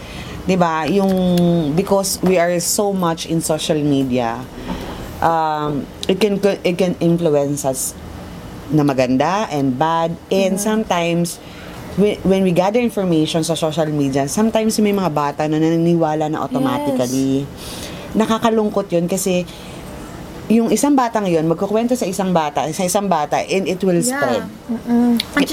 di 0.48 0.56
ba, 0.56 0.88
yung, 0.88 1.12
because 1.76 2.16
we 2.24 2.40
are 2.40 2.56
so 2.56 2.96
much 2.96 3.28
in 3.28 3.44
social 3.44 3.76
media, 3.76 4.40
um, 5.20 5.84
it 6.08 6.16
can, 6.16 6.40
it 6.64 6.80
can 6.80 6.96
influence 7.04 7.68
us 7.68 7.92
na 8.72 8.80
maganda 8.80 9.44
and 9.52 9.76
bad. 9.76 10.16
And 10.32 10.56
sometimes, 10.56 11.36
when, 12.00 12.16
when 12.24 12.40
we 12.48 12.56
gather 12.56 12.80
information 12.80 13.44
sa 13.44 13.52
social 13.52 13.92
media, 13.92 14.24
sometimes 14.24 14.80
may 14.80 14.96
mga 14.96 15.12
bata 15.12 15.44
na 15.52 15.60
naniniwala 15.60 16.32
na 16.32 16.40
automatically. 16.40 17.44
Nakakalungkot 18.16 18.88
yun 18.88 19.04
kasi 19.04 19.44
yung 20.48 20.72
isang 20.72 20.96
batang 20.96 21.28
yon 21.28 21.44
magkukwento 21.44 21.92
sa 21.92 22.08
isang 22.08 22.32
bata, 22.32 22.64
sa 22.72 22.88
isang 22.88 23.04
bata, 23.04 23.36
and 23.44 23.68
it 23.68 23.84
will 23.84 24.00
Yeah. 24.00 24.16
spread. 24.16 24.42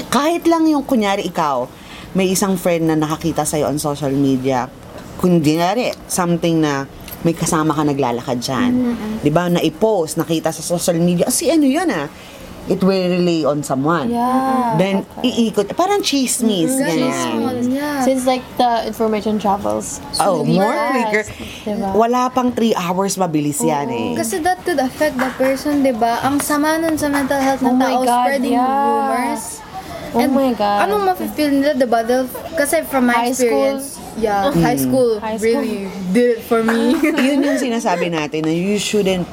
Kahit 0.08 0.48
lang 0.48 0.64
yung 0.64 0.88
kunyari 0.88 1.28
ikaw, 1.28 1.68
may 2.16 2.32
isang 2.32 2.56
friend 2.56 2.88
na 2.88 2.96
nakakita 2.96 3.44
sa'yo 3.44 3.68
on 3.68 3.76
social 3.76 4.08
media, 4.08 4.72
kundi 5.18 5.56
something 6.06 6.60
na 6.60 6.84
may 7.24 7.34
kasama 7.34 7.74
ka 7.74 7.82
naglalakad 7.82 8.38
dyan. 8.38 8.72
Di 9.24 9.30
ba? 9.34 9.50
Na-post, 9.50 10.14
nakita 10.14 10.54
sa 10.54 10.62
social 10.62 10.94
media, 11.02 11.26
"Ah, 11.26 11.34
si 11.34 11.50
ano 11.50 11.66
yun 11.66 11.90
ah? 11.90 12.06
It 12.66 12.82
will 12.82 12.98
relay 12.98 13.46
on 13.46 13.62
someone. 13.62 14.10
Yeah. 14.10 14.74
Then, 14.74 15.06
iikot. 15.22 15.70
Parang 15.78 16.02
chismis. 16.02 16.66
ganyan. 16.74 17.62
Yeah. 17.70 18.02
Since 18.02 18.26
like 18.26 18.42
the 18.58 18.90
information 18.90 19.38
travels. 19.38 20.02
Oh, 20.18 20.42
more 20.42 20.74
fast, 20.74 20.90
quicker. 20.90 21.22
diba? 21.62 21.94
Wala 21.94 22.26
pang 22.26 22.50
3 22.50 22.74
hours 22.74 23.14
mabilis 23.14 23.62
yan 23.62 23.86
eh. 23.86 24.10
Kasi 24.18 24.42
that 24.42 24.58
could 24.66 24.82
affect 24.82 25.14
the 25.14 25.30
person, 25.38 25.86
di 25.86 25.94
ba? 25.94 26.18
Ang 26.26 26.42
sama 26.42 26.74
nun 26.82 26.98
sa 26.98 27.06
mental 27.06 27.38
health 27.38 27.62
ng 27.62 27.78
Oh 27.78 27.78
tao, 27.78 28.02
God, 28.02 28.26
spreading 28.26 28.58
yeah. 28.58 28.66
rumors. 28.66 29.44
Oh 30.10 30.26
my 30.26 30.50
God. 30.58 30.78
Anong 30.90 31.02
mafe-feel 31.06 31.50
nila, 31.54 31.70
di 31.78 31.86
ba? 31.86 32.02
They'll- 32.02 32.34
Kasi 32.58 32.82
from 32.90 33.06
my 33.06 33.30
High 33.30 33.36
school. 33.36 33.78
Yeah, 34.18 34.50
high 34.52 34.76
school 34.76 35.18
High 35.18 35.36
school. 35.36 35.60
really 35.60 35.88
did 36.10 36.38
it 36.38 36.42
for 36.42 36.62
me. 36.62 36.96
Yun 37.26 37.42
yung 37.42 37.58
sinasabi 37.58 38.08
natin 38.08 38.44
na 38.44 38.52
you 38.52 38.76
shouldn't 38.76 39.26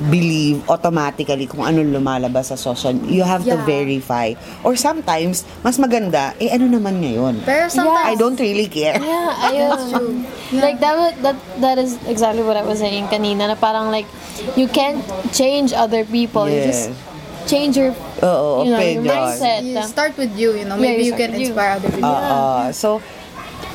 believe 0.00 0.62
automatically 0.70 1.42
kung 1.44 1.66
ano 1.66 1.82
lumalabas 1.82 2.48
sa 2.48 2.56
social. 2.56 2.94
You 3.02 3.26
have 3.26 3.42
to 3.42 3.58
Yeah. 3.58 3.66
verify. 3.66 4.30
Or 4.62 4.78
sometimes, 4.78 5.42
mas 5.60 5.74
maganda, 5.74 6.38
eh 6.38 6.54
ano 6.54 6.70
naman 6.70 7.02
ngayon? 7.02 7.42
Pero 7.42 7.66
sometimes, 7.66 8.06
I 8.06 8.14
don't 8.14 8.38
really 8.38 8.70
care. 8.70 8.94
Yeah, 8.94 9.34
ayun. 9.50 10.22
Like 10.54 10.78
that, 10.78 10.94
wa- 10.94 11.18
that 11.26 11.36
that 11.58 11.76
is 11.76 11.98
exactly 12.06 12.46
what 12.46 12.54
I 12.54 12.62
was 12.62 12.78
saying 12.78 13.10
kanina. 13.10 13.50
Na 13.50 13.58
parang 13.58 13.90
like 13.90 14.06
you 14.54 14.70
can't 14.70 15.02
change 15.34 15.74
other 15.74 16.06
people. 16.06 16.46
You 16.46 16.62
just 16.62 16.94
Yeah. 16.94 17.06
change 17.50 17.74
your 17.74 17.90
Oo, 18.20 18.62
you 18.62 18.70
know, 18.70 18.78
your 18.78 19.02
mindset. 19.02 19.66
you 19.66 19.82
start 19.82 20.14
with 20.14 20.30
you, 20.36 20.52
you 20.52 20.62
know, 20.62 20.76
Yeah, 20.76 20.94
maybe 20.94 21.02
you 21.02 21.10
you 21.10 21.16
start 21.16 21.22
can 21.26 21.30
with 21.32 21.40
you. 21.40 21.48
inspire 21.50 21.70
other 21.74 21.90
people. 21.90 22.12
Oo. 22.12 22.70
so, 22.70 22.88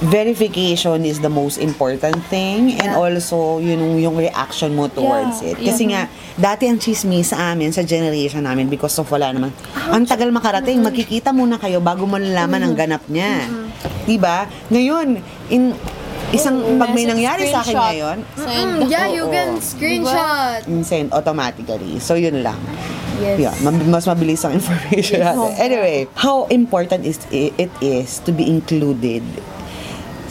verification 0.01 1.05
is 1.05 1.19
the 1.19 1.29
most 1.29 1.57
important 1.57 2.17
thing 2.25 2.73
and 2.73 2.89
Yeah. 2.89 2.97
also 2.97 3.59
yun 3.59 3.97
yung 3.97 4.15
reaction 4.15 4.73
mo 4.73 4.87
towards 4.87 5.39
Yeah. 5.39 5.53
it. 5.53 5.57
Kasi 5.63 5.83
nga, 5.89 6.07
dati 6.35 6.65
ang 6.65 6.77
chismis 6.77 7.29
sa 7.29 7.53
amin, 7.53 7.69
sa 7.69 7.81
generation 7.81 8.41
namin, 8.41 8.67
because 8.67 8.97
of 8.97 9.07
wala 9.07 9.29
naman. 9.29 9.53
Ang 9.87 10.03
tagal 10.03 10.29
makarating, 10.29 10.81
magkikita 10.81 11.29
muna 11.29 11.55
kayo 11.55 11.77
bago 11.77 12.03
mo 12.03 12.17
nalaman 12.17 12.63
ang 12.63 12.73
ganap 12.73 13.05
niya. 13.05 13.45
Diba? 14.03 14.49
Ngayon, 14.67 15.21
in 15.47 15.71
isang 16.33 16.57
pag 16.81 16.91
may 16.91 17.05
nangyari 17.05 17.45
sa 17.47 17.61
akin 17.61 17.77
ngayon, 17.77 18.17
Send. 18.33 18.71
Mm, 18.81 18.89
yeah, 18.89 19.05
you 19.05 19.29
can 19.29 19.61
screenshot. 19.61 20.65
send 20.81 21.13
automatically. 21.13 22.01
So, 22.01 22.17
yun 22.17 22.41
lang. 22.41 22.57
Yes. 23.21 23.37
Yeah, 23.39 23.53
mab- 23.61 23.85
mas 23.85 24.09
mabilis 24.09 24.41
ang 24.41 24.57
information 24.59 25.21
natin. 25.21 25.53
Anyway, 25.55 26.09
how 26.17 26.49
important 26.49 27.05
is 27.05 27.21
it 27.29 27.69
is 27.79 28.17
to 28.19 28.33
be 28.33 28.41
included 28.43 29.21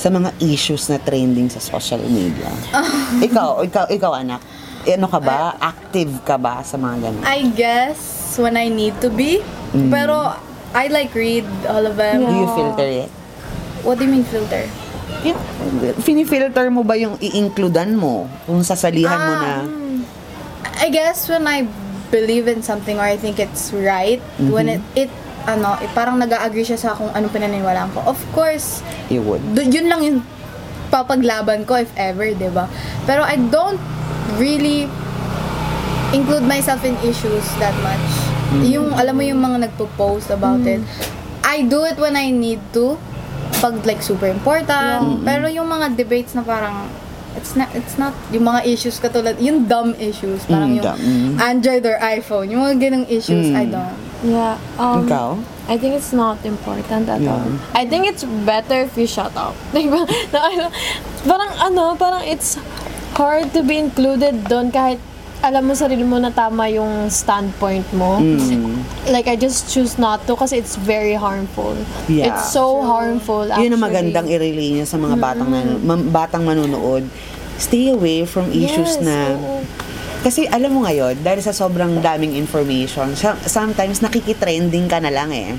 sa 0.02 0.10
mga 0.10 0.34
issues 0.42 0.90
na 0.90 0.98
trending 0.98 1.46
sa 1.46 1.62
social 1.62 2.02
media? 2.02 2.50
ikaw, 3.26 3.62
ikaw, 3.62 3.86
ikaw 3.86 4.18
anak, 4.18 4.42
ano 4.82 5.06
ka 5.06 5.22
ba? 5.22 5.54
Active 5.62 6.10
ka 6.26 6.34
ba 6.34 6.66
sa 6.66 6.74
mga 6.74 7.06
ganun? 7.06 7.22
I 7.22 7.46
guess 7.54 8.34
when 8.34 8.58
I 8.58 8.66
need 8.66 8.98
to 8.98 9.06
be. 9.14 9.38
Pero 9.70 10.34
I 10.74 10.90
like 10.90 11.14
read 11.14 11.46
all 11.70 11.86
of 11.86 11.94
them. 11.94 12.26
Do 12.26 12.34
you 12.34 12.50
filter 12.50 12.88
it? 13.06 13.10
What 13.86 14.02
do 14.02 14.04
you 14.04 14.10
mean 14.10 14.26
filter? 14.26 14.66
Yeah. 15.22 15.38
Finifilter 16.02 16.66
mo 16.72 16.82
ba 16.82 16.98
yung 16.98 17.14
i-includean 17.22 17.94
mo? 17.94 18.26
Kung 18.42 18.66
sasalihan 18.66 19.14
mo 19.22 19.34
na, 19.38 19.54
I 20.82 20.90
guess 20.90 21.30
when 21.30 21.46
I 21.46 21.70
believe 22.10 22.50
in 22.50 22.60
something 22.66 22.98
or 22.98 23.06
I 23.06 23.14
think 23.14 23.38
it's 23.38 23.70
right, 23.70 24.18
when 24.50 24.66
it, 24.66 24.82
it 24.98 25.10
ano, 25.44 25.74
eh, 25.78 25.90
parang 25.90 26.16
nag-agree 26.16 26.62
siya 26.62 26.76
sa 26.76 26.88
kung 26.92 27.10
anong 27.10 27.30
pinaniniwalaan 27.30 27.90
ko. 27.90 28.02
Of 28.04 28.20
course, 28.30 28.80
you 29.08 29.20
would. 29.20 29.42
yun 29.56 29.86
lang 29.86 30.00
yung 30.00 30.18
papaglaban 30.88 31.64
ko 31.64 31.76
if 31.76 31.88
ever, 31.96 32.28
'di 32.28 32.52
ba? 32.52 32.68
Pero 33.02 33.24
I 33.24 33.40
don't 33.40 33.80
really 34.36 34.84
include 36.12 36.44
myself 36.44 36.84
in 36.84 36.94
issues 37.02 37.44
that 37.56 37.74
much. 37.80 38.06
Yung 38.62 38.92
alam 38.92 39.16
mo 39.16 39.24
yung 39.24 39.40
mga 39.40 39.64
nagpo-post 39.66 40.28
about 40.28 40.60
it. 40.62 40.84
I 41.42 41.64
do 41.64 41.82
it 41.82 41.96
when 41.96 42.12
I 42.14 42.28
need 42.28 42.60
to 42.72 43.00
pag 43.58 43.80
like 43.82 44.04
super 44.04 44.28
important. 44.28 45.24
Pero 45.24 45.48
yung 45.48 45.66
mga 45.66 45.96
debates 45.96 46.36
na 46.36 46.44
parang 46.44 46.84
it's 47.32 47.56
not 47.56 47.72
it's 47.72 47.96
not 47.96 48.12
yung 48.28 48.44
mga 48.44 48.60
issues 48.68 49.00
katulad 49.00 49.40
yung 49.40 49.64
dumb 49.64 49.96
issues 49.96 50.44
parang 50.44 50.68
Mm, 50.68 50.76
yung 50.76 50.84
dumb. 50.84 51.00
Mm. 51.00 51.32
Android 51.40 51.80
or 51.82 51.96
iPhone 51.96 52.52
yung 52.52 52.60
mga 52.60 52.76
ganung 52.78 53.06
issues 53.08 53.48
I 53.48 53.64
Mm. 53.64 53.72
don't 53.72 53.96
Yeah. 54.22 54.54
Um, 54.78 55.04
Ikaw? 55.04 55.30
I 55.66 55.74
think 55.76 55.94
it's 55.94 56.12
not 56.12 56.42
important 56.42 57.06
at 57.06 57.20
Yeah. 57.20 57.34
all. 57.34 57.50
I 57.74 57.84
think 57.84 58.06
it's 58.06 58.22
better 58.46 58.82
if 58.82 58.94
you 58.94 59.06
shut 59.06 59.34
up. 59.34 59.54
Like, 59.72 59.86
parang, 59.86 60.08
na, 60.30 60.38
ano, 60.40 60.66
parang 61.24 61.52
ano, 61.60 61.84
parang 61.94 62.22
it's 62.22 62.58
hard 63.14 63.50
to 63.52 63.62
be 63.62 63.76
included 63.76 64.46
doon 64.46 64.70
kahit 64.70 64.98
alam 65.42 65.66
mo 65.66 65.74
sarili 65.74 66.06
mo 66.06 66.22
na 66.22 66.30
tama 66.30 66.70
yung 66.70 67.10
standpoint 67.10 67.82
mo. 67.90 68.22
Mm. 68.22 68.78
Like, 69.10 69.26
I 69.26 69.34
just 69.34 69.66
choose 69.66 69.98
not 69.98 70.22
to 70.30 70.38
kasi 70.38 70.54
it's 70.54 70.78
very 70.78 71.18
harmful. 71.18 71.74
Yeah. 72.06 72.30
It's 72.30 72.54
so 72.54 72.78
harmful, 72.80 73.50
actually. 73.50 73.66
Yun 73.66 73.74
ang 73.74 73.82
magandang 73.82 74.26
i-relay 74.30 74.78
niya 74.78 74.86
sa 74.86 75.02
mga 75.02 75.18
batang 75.18 75.50
nan- 75.50 76.14
batang 76.14 76.46
manunood. 76.46 77.10
Stay 77.58 77.90
away 77.90 78.22
from 78.22 78.54
issues 78.54 78.98
Yes, 78.98 79.02
na 79.02 79.34
oo. 79.34 79.66
Kasi 80.22 80.46
alam 80.46 80.70
mo 80.70 80.80
ngayon, 80.82 81.18
dahil 81.18 81.40
sa 81.40 81.50
sobrang 81.50 81.98
daming 81.98 82.34
information, 82.34 83.12
sometimes 83.42 83.98
nakikitrending 83.98 84.86
ka 84.86 84.98
na 84.98 85.10
lang 85.10 85.30
eh. 85.30 85.58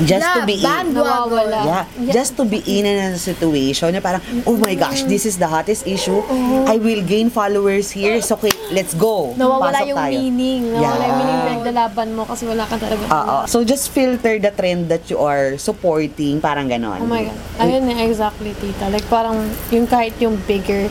Just 0.00 0.24
to 0.24 0.40
Yeah, 0.40 0.48
be 0.48 0.56
in. 0.56 0.96
Nawawala. 0.96 1.58
yeah, 1.68 1.84
just 2.08 2.32
to 2.40 2.48
be 2.48 2.64
in 2.64 2.88
a 2.88 3.12
situation 3.12 3.92
na 3.92 4.00
parang, 4.00 4.24
oh 4.48 4.56
my 4.56 4.72
gosh, 4.72 5.04
this 5.04 5.28
is 5.28 5.36
the 5.36 5.44
hottest 5.44 5.84
issue. 5.84 6.16
I 6.64 6.80
will 6.80 7.04
gain 7.04 7.28
followers 7.28 7.92
here. 7.92 8.16
So, 8.24 8.40
okay, 8.40 8.56
let's 8.72 8.96
go. 8.96 9.36
Nawawala 9.36 9.84
Pasok 9.84 9.90
yung 9.92 10.00
tayo. 10.00 10.16
meaning. 10.16 10.60
Nawawala 10.72 10.80
yung 10.80 10.96
Yeah. 11.04 11.18
meaning 11.20 11.40
pinaglalaban 11.44 12.08
mo 12.16 12.24
kasi 12.24 12.48
wala 12.48 12.64
ka 12.64 12.80
talaga. 12.80 13.04
Oo. 13.04 13.36
So, 13.44 13.60
just 13.62 13.92
filter 13.92 14.40
the 14.40 14.48
trend 14.48 14.88
that 14.88 15.12
you 15.12 15.20
are 15.20 15.60
supporting. 15.60 16.40
Parang 16.40 16.72
ganon. 16.72 16.96
Oh 16.96 17.06
my 17.06 17.28
God. 17.28 17.36
Ayun 17.60 17.84
na, 17.84 18.00
exactly, 18.00 18.56
tita. 18.56 18.88
Like, 18.88 19.04
parang, 19.12 19.44
yung 19.68 19.84
kahit 19.84 20.16
yung 20.16 20.40
bigger, 20.42 20.88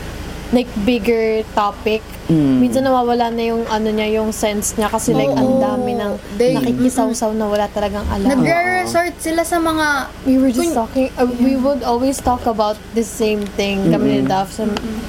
like, 0.52 0.68
bigger 0.84 1.40
topic, 1.52 2.04
Mm. 2.28 2.60
minsan 2.60 2.84
nawawala 2.84 3.28
na 3.28 3.42
yung, 3.42 3.64
ano 3.66 3.88
niya, 3.88 4.20
yung 4.20 4.30
sense 4.30 4.76
niya. 4.76 4.86
Kasi, 4.86 5.12
like, 5.12 5.32
ang 5.32 5.58
Oo. 5.58 5.60
dami 5.60 5.96
ng 5.96 6.12
They- 6.36 6.52
nakikisaw-saw 6.54 7.32
na 7.32 7.48
wala 7.48 7.66
talagang 7.66 8.04
alam. 8.06 8.28
nagre-resort 8.30 9.16
sila 9.18 9.42
sa 9.42 9.56
mga 9.56 10.12
we 10.22 10.36
were 10.36 10.48
just 10.48 10.70
Kun- 10.70 10.76
talking, 10.76 11.08
uh, 11.16 11.26
we 11.40 11.56
would 11.56 11.80
always 11.82 12.20
talk 12.20 12.44
about 12.44 12.76
the 12.92 13.02
same 13.02 13.42
thing, 13.56 13.90
kami 13.90 14.20
ni 14.20 14.22
Daph 14.22 14.52
sa 14.52 14.68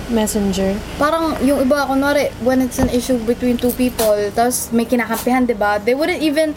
messenger. 0.09 0.73
parang 0.95 1.35
yung 1.39 1.59
iba, 1.59 1.85
kunwari, 1.85 2.31
when 2.39 2.59
it's 2.59 2.79
an 2.79 2.89
issue 2.89 3.19
between 3.19 3.55
two 3.55 3.71
people, 3.73 4.15
tapos 4.31 4.71
may 4.71 4.83
kinakampihan, 4.83 5.43
di 5.43 5.53
ba? 5.53 5.75
They 5.77 5.93
wouldn't 5.93 6.19
even 6.19 6.55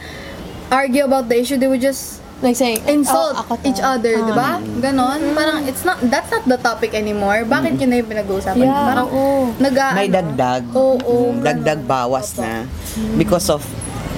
argue 0.66 1.03
about 1.03 1.27
the 1.27 1.37
issue, 1.37 1.55
they 1.55 1.66
would 1.66 1.83
just 1.83 2.22
Like 2.37 2.53
saying, 2.53 2.85
insult 2.85 3.33
oh, 3.33 3.40
ako 3.40 3.57
to. 3.57 3.64
each 3.64 3.81
other, 3.81 4.12
di 4.12 4.33
ba? 4.37 4.61
Ganon. 4.61 5.33
Parang, 5.33 5.64
it's 5.64 5.88
not, 5.88 5.96
that's 6.05 6.29
not 6.29 6.44
the 6.44 6.61
topic 6.61 6.92
anymore. 6.92 7.49
Bakit 7.49 7.81
yun 7.81 7.88
na 7.88 7.96
yung 8.05 8.11
pinag-uusapan? 8.12 8.61
Yeah, 8.61 8.85
parang, 8.92 9.09
oo. 9.09 9.57
nag 9.57 9.72
May 9.96 10.09
dagdag. 10.12 10.62
Oo, 10.70 11.01
oo, 11.01 11.25
Mm, 11.33 11.40
dagdag 11.40 11.81
bawas 11.88 12.37
na. 12.37 12.68
Because 13.16 13.49
of, 13.49 13.64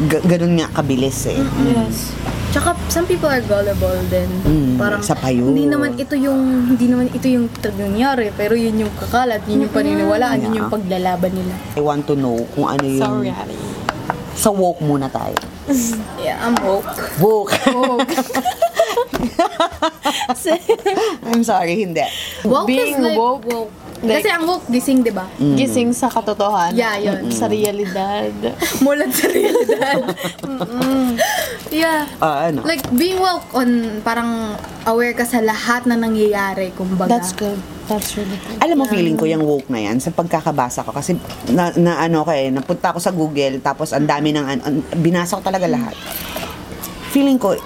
g- 0.04 0.22
ganun 0.26 0.58
nga 0.58 0.66
kabilis 0.74 1.30
eh. 1.30 1.38
Yes. 1.64 2.10
Tsaka, 2.50 2.74
some 2.90 3.06
people 3.06 3.30
are 3.30 3.44
gullible 3.46 4.02
din. 4.10 4.26
Mm, 4.42 4.74
parang, 4.74 4.98
sa 4.98 5.14
payo. 5.14 5.46
hindi 5.46 5.70
naman 5.70 5.94
ito 5.94 6.18
yung, 6.18 6.74
hindi 6.74 6.90
naman 6.90 7.06
ito 7.14 7.28
yung 7.30 7.46
nangyari, 7.78 8.34
pero 8.34 8.58
yun 8.58 8.82
yung 8.82 8.92
kakalat, 8.98 9.46
yun 9.46 9.62
yung 9.62 9.70
paniniwalaan, 9.70 10.42
yun 10.42 10.58
yung 10.58 10.70
paglalaban 10.72 11.30
nila. 11.30 11.54
I 11.78 11.82
want 11.86 12.02
to 12.10 12.18
know 12.18 12.34
kung 12.50 12.66
ano 12.66 12.82
yung... 12.82 13.30
Sorry. 13.30 13.30
Sa 14.34 14.50
woke 14.50 14.82
muna 14.82 15.06
tayo. 15.06 15.38
Yeah, 16.18 16.40
I'm 16.40 16.56
woke. 16.58 16.88
Woke. 17.20 17.52
I'm 21.24 21.44
sorry, 21.44 21.76
hindi. 21.78 22.04
Woke 22.44 22.66
Being 22.66 22.94
is 22.94 23.02
like, 23.02 23.18
woke, 23.18 23.44
woke. 23.44 23.70
like- 24.00 24.22
Kasi 24.22 24.30
ang 24.30 24.46
woke, 24.46 24.64
gising, 24.68 25.02
di 25.02 25.10
ba? 25.10 25.26
Gising 25.36 25.92
sa 25.92 26.08
katotohanan. 26.08 26.72
Yeah, 26.72 26.96
yun. 26.96 27.28
Sa 27.30 27.46
realidad. 27.46 28.32
Mulat 28.84 29.10
sa 29.10 29.26
realidad. 29.28 30.02
Yeah. 31.68 32.08
Ah, 32.18 32.48
ano? 32.48 32.62
Like, 32.64 32.88
being 32.90 33.18
woke 33.18 33.44
on, 33.52 34.00
parang 34.00 34.56
aware 34.84 35.12
ka 35.12 35.24
sa 35.24 35.38
lahat 35.38 35.84
na 35.84 35.96
nangyayari, 35.96 36.72
kumbaga. 36.72 37.10
That's 37.10 37.32
good. 37.32 37.58
That's 37.88 38.12
really 38.14 38.36
good. 38.36 38.60
Alam 38.60 38.76
mo, 38.78 38.84
feeling 38.84 39.16
ko 39.16 39.24
yung 39.24 39.42
woke 39.42 39.72
na 39.72 39.80
yan 39.80 39.96
sa 39.96 40.12
pagkakabasa 40.12 40.84
ko. 40.84 40.92
Kasi 40.92 41.16
na, 41.48 41.72
na 41.74 41.98
ano 41.98 42.20
ko 42.20 42.30
eh, 42.30 42.52
napunta 42.52 42.92
ako 42.92 43.00
sa 43.00 43.10
Google, 43.10 43.58
tapos 43.58 43.96
ang 43.96 44.04
dami 44.04 44.30
ng, 44.30 44.44
an, 44.44 44.58
binasa 45.00 45.40
ko 45.40 45.42
talaga 45.42 45.64
lahat. 45.64 45.96
Feeling 47.08 47.40
ko, 47.40 47.56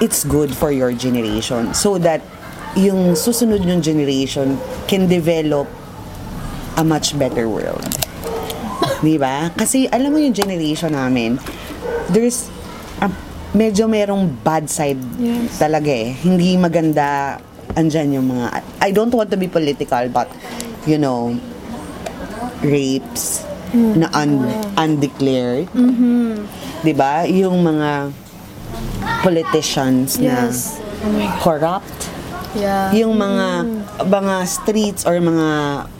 it's 0.00 0.24
good 0.24 0.48
for 0.48 0.72
your 0.72 0.90
generation. 0.90 1.76
So 1.76 2.00
that 2.00 2.24
yung 2.74 3.12
susunod 3.12 3.60
yung 3.60 3.84
generation 3.84 4.56
can 4.88 5.04
develop 5.04 5.68
a 6.74 6.82
much 6.82 7.12
better 7.14 7.44
world. 7.44 7.84
Di 9.04 9.20
ba? 9.20 9.52
Kasi 9.52 9.84
alam 9.86 10.10
mo 10.10 10.18
yung 10.18 10.32
generation 10.32 10.96
namin, 10.96 11.36
there's 12.08 12.48
a, 13.04 13.12
medyo 13.52 13.84
merong 13.84 14.32
bad 14.40 14.70
side 14.70 14.96
Yes. 15.20 15.60
talaga 15.60 15.92
eh. 15.92 16.16
Hindi 16.16 16.56
maganda 16.56 17.36
andyan 17.74 18.14
yung 18.14 18.26
mga 18.30 18.62
I 18.80 18.90
don't 18.90 19.12
want 19.12 19.28
to 19.30 19.36
be 19.36 19.48
political 19.48 20.08
but 20.08 20.30
you 20.86 20.96
know 20.96 21.36
rapes 22.64 23.44
na 23.74 24.08
un, 24.16 24.48
undeclared. 24.80 25.68
'Di 26.80 26.92
ba? 26.96 27.28
Yung 27.28 27.60
mga 27.60 28.08
politicians 29.20 30.16
Yes. 30.16 30.80
na 31.04 31.36
corrupt 31.44 32.08
Yeah. 32.56 32.96
yung 32.96 33.20
mga 33.20 33.46
mga 34.08 34.34
streets 34.48 35.04
or 35.04 35.20
mga 35.20 35.48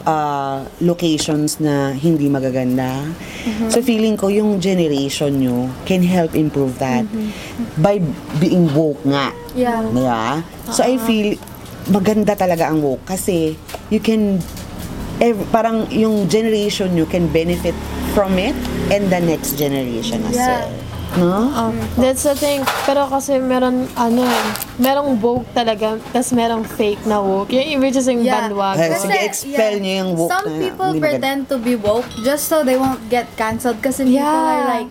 ah, 0.09 0.65
locations 0.81 1.61
na 1.61 1.93
hindi 1.93 2.25
magaganda. 2.33 3.05
So 3.69 3.85
feeling 3.85 4.17
ko 4.17 4.33
yung 4.33 4.57
generation 4.57 5.39
nyo 5.39 5.69
can 5.85 6.01
help 6.01 6.33
improve 6.33 6.81
that 6.81 7.05
by 7.77 8.01
being 8.41 8.65
woke 8.73 8.99
nga. 9.05 9.29
Yeah. 9.53 9.85
Diba? 9.93 10.41
So 10.73 10.89
I 10.89 10.97
feel 10.97 11.37
maganda 11.89 12.33
talaga 12.35 12.69
ang 12.69 12.81
woke 12.81 13.05
kasi 13.07 13.57
you 13.89 13.99
can 13.99 14.37
ev- 15.19 15.49
parang 15.49 15.89
yung 15.89 16.27
generation 16.27 16.93
nyo 16.93 17.05
can 17.05 17.27
benefit 17.27 17.75
from 18.13 18.37
it 18.37 18.55
and 18.89 19.09
the 19.09 19.19
next 19.19 19.55
generation 19.55 20.21
as 20.25 20.35
Yeah. 20.35 20.47
well. 20.63 20.71
No? 21.17 21.41
Um, 21.51 21.73
that's 21.97 22.21
the 22.23 22.37
thing. 22.37 22.61
Pero 22.85 23.09
kasi 23.09 23.41
meron, 23.41 23.89
ano, 23.97 24.21
eh, 24.21 24.45
merong 24.77 25.17
woke 25.17 25.49
talaga, 25.51 25.97
tas 26.07 26.29
merong 26.31 26.69
fake 26.69 27.01
na 27.03 27.17
woke. 27.17 27.49
Yung 27.49 27.81
which 27.81 27.97
is 27.97 28.05
yung 28.05 28.21
Ay, 28.21 28.29
bandwagon. 28.29 28.93
sige, 28.95 29.17
expel 29.19 29.81
niyo 29.81 30.05
yung 30.05 30.11
woke 30.15 30.29
Some 30.31 30.47
na 30.47 30.61
people 30.61 30.91
maganda. 30.91 31.01
pretend 31.03 31.41
to 31.49 31.57
be 31.57 31.75
woke 31.75 32.05
just 32.21 32.45
so 32.45 32.61
they 32.61 32.77
won't 32.77 33.01
get 33.09 33.25
cancelled 33.35 33.81
kasi 33.81 34.05
people 34.05 34.21
Yeah. 34.21 34.53
are 34.55 34.65
like, 34.71 34.91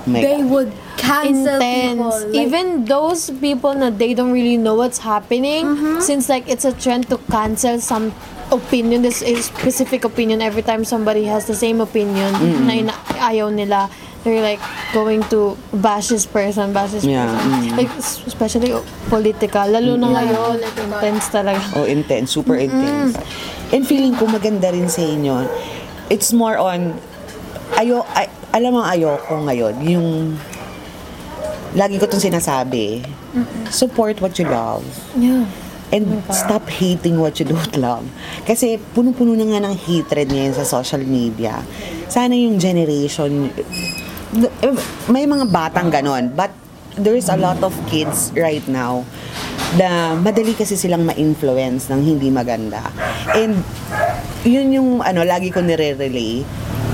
Oh 0.00 0.08
my 0.08 0.16
they 0.18 0.40
God. 0.40 0.48
would 0.48 0.70
cancel 1.00 1.56
people. 1.56 2.12
intense. 2.12 2.24
Like, 2.28 2.36
Even 2.36 2.66
those 2.84 3.30
people 3.40 3.72
na 3.72 3.88
they 3.88 4.12
don't 4.12 4.30
really 4.30 4.56
know 4.56 4.74
what's 4.74 5.00
happening, 5.00 5.64
Mm-hmm. 5.66 6.00
since 6.00 6.28
like 6.28 6.44
it's 6.46 6.64
a 6.64 6.72
trend 6.72 7.08
to 7.08 7.18
cancel 7.26 7.80
some 7.80 8.12
opinion, 8.50 9.02
this 9.02 9.22
is 9.22 9.46
specific 9.46 10.04
opinion 10.04 10.40
every 10.40 10.60
time 10.60 10.84
somebody 10.84 11.24
has 11.24 11.46
the 11.46 11.54
same 11.54 11.80
opinion 11.80 12.34
na 12.66 12.72
ina- 12.76 13.00
ayaw 13.18 13.48
nila. 13.48 13.88
They're 14.20 14.44
like 14.44 14.60
going 14.92 15.24
to 15.32 15.56
bash 15.72 16.12
this 16.12 16.28
person, 16.28 16.76
bash 16.76 16.92
this 16.92 17.08
Yeah, 17.08 17.24
person. 17.24 17.72
Like, 17.72 17.88
s- 17.96 18.20
especially 18.28 18.68
political. 19.08 19.64
Lalo 19.64 19.96
na 19.96 20.12
ngayon, 20.12 20.60
intense 20.60 21.32
talaga. 21.32 21.64
Oh, 21.72 21.88
intense. 21.88 22.28
Super 22.28 22.60
intense. 22.60 23.16
And 23.72 23.88
feeling 23.88 24.12
ko 24.12 24.28
maganda 24.28 24.76
rin 24.76 24.92
sa 24.92 25.00
inyo. 25.00 25.48
It's 26.12 26.36
more 26.36 26.60
on, 26.60 27.00
ayo, 27.80 28.04
ay, 28.12 28.28
alam 28.52 28.76
mo 28.76 28.84
ayoko 28.84 29.40
ngayon, 29.40 29.74
yung, 29.88 30.36
lagi 31.74 32.02
ko 32.02 32.06
itong 32.10 32.22
sinasabi, 32.22 33.04
support 33.70 34.18
what 34.18 34.34
you 34.38 34.46
love. 34.46 34.82
Yeah. 35.14 35.46
And 35.90 36.22
stop 36.30 36.70
hating 36.70 37.18
what 37.18 37.42
you 37.42 37.50
don't 37.50 37.74
love. 37.74 38.06
Kasi 38.46 38.78
punong-puno 38.94 39.34
na 39.34 39.42
nga 39.50 39.60
ng 39.66 39.74
hatred 39.74 40.30
ngayon 40.30 40.54
sa 40.54 40.62
social 40.62 41.02
media. 41.02 41.66
Sana 42.06 42.38
yung 42.38 42.62
generation, 42.62 43.50
may 45.10 45.26
mga 45.26 45.50
batang 45.50 45.90
ganon, 45.90 46.30
but 46.30 46.54
there's 46.94 47.26
a 47.26 47.34
lot 47.34 47.58
of 47.66 47.74
kids 47.90 48.30
right 48.38 48.62
now 48.70 49.02
na 49.74 50.14
madali 50.18 50.54
kasi 50.54 50.78
silang 50.78 51.06
ma-influence 51.06 51.90
ng 51.90 52.02
hindi 52.02 52.30
maganda. 52.30 52.86
And 53.34 53.62
yun 54.46 54.70
yung 54.70 54.90
ano, 55.02 55.26
lagi 55.26 55.50
ko 55.50 55.58
nire-relay. 55.58 56.46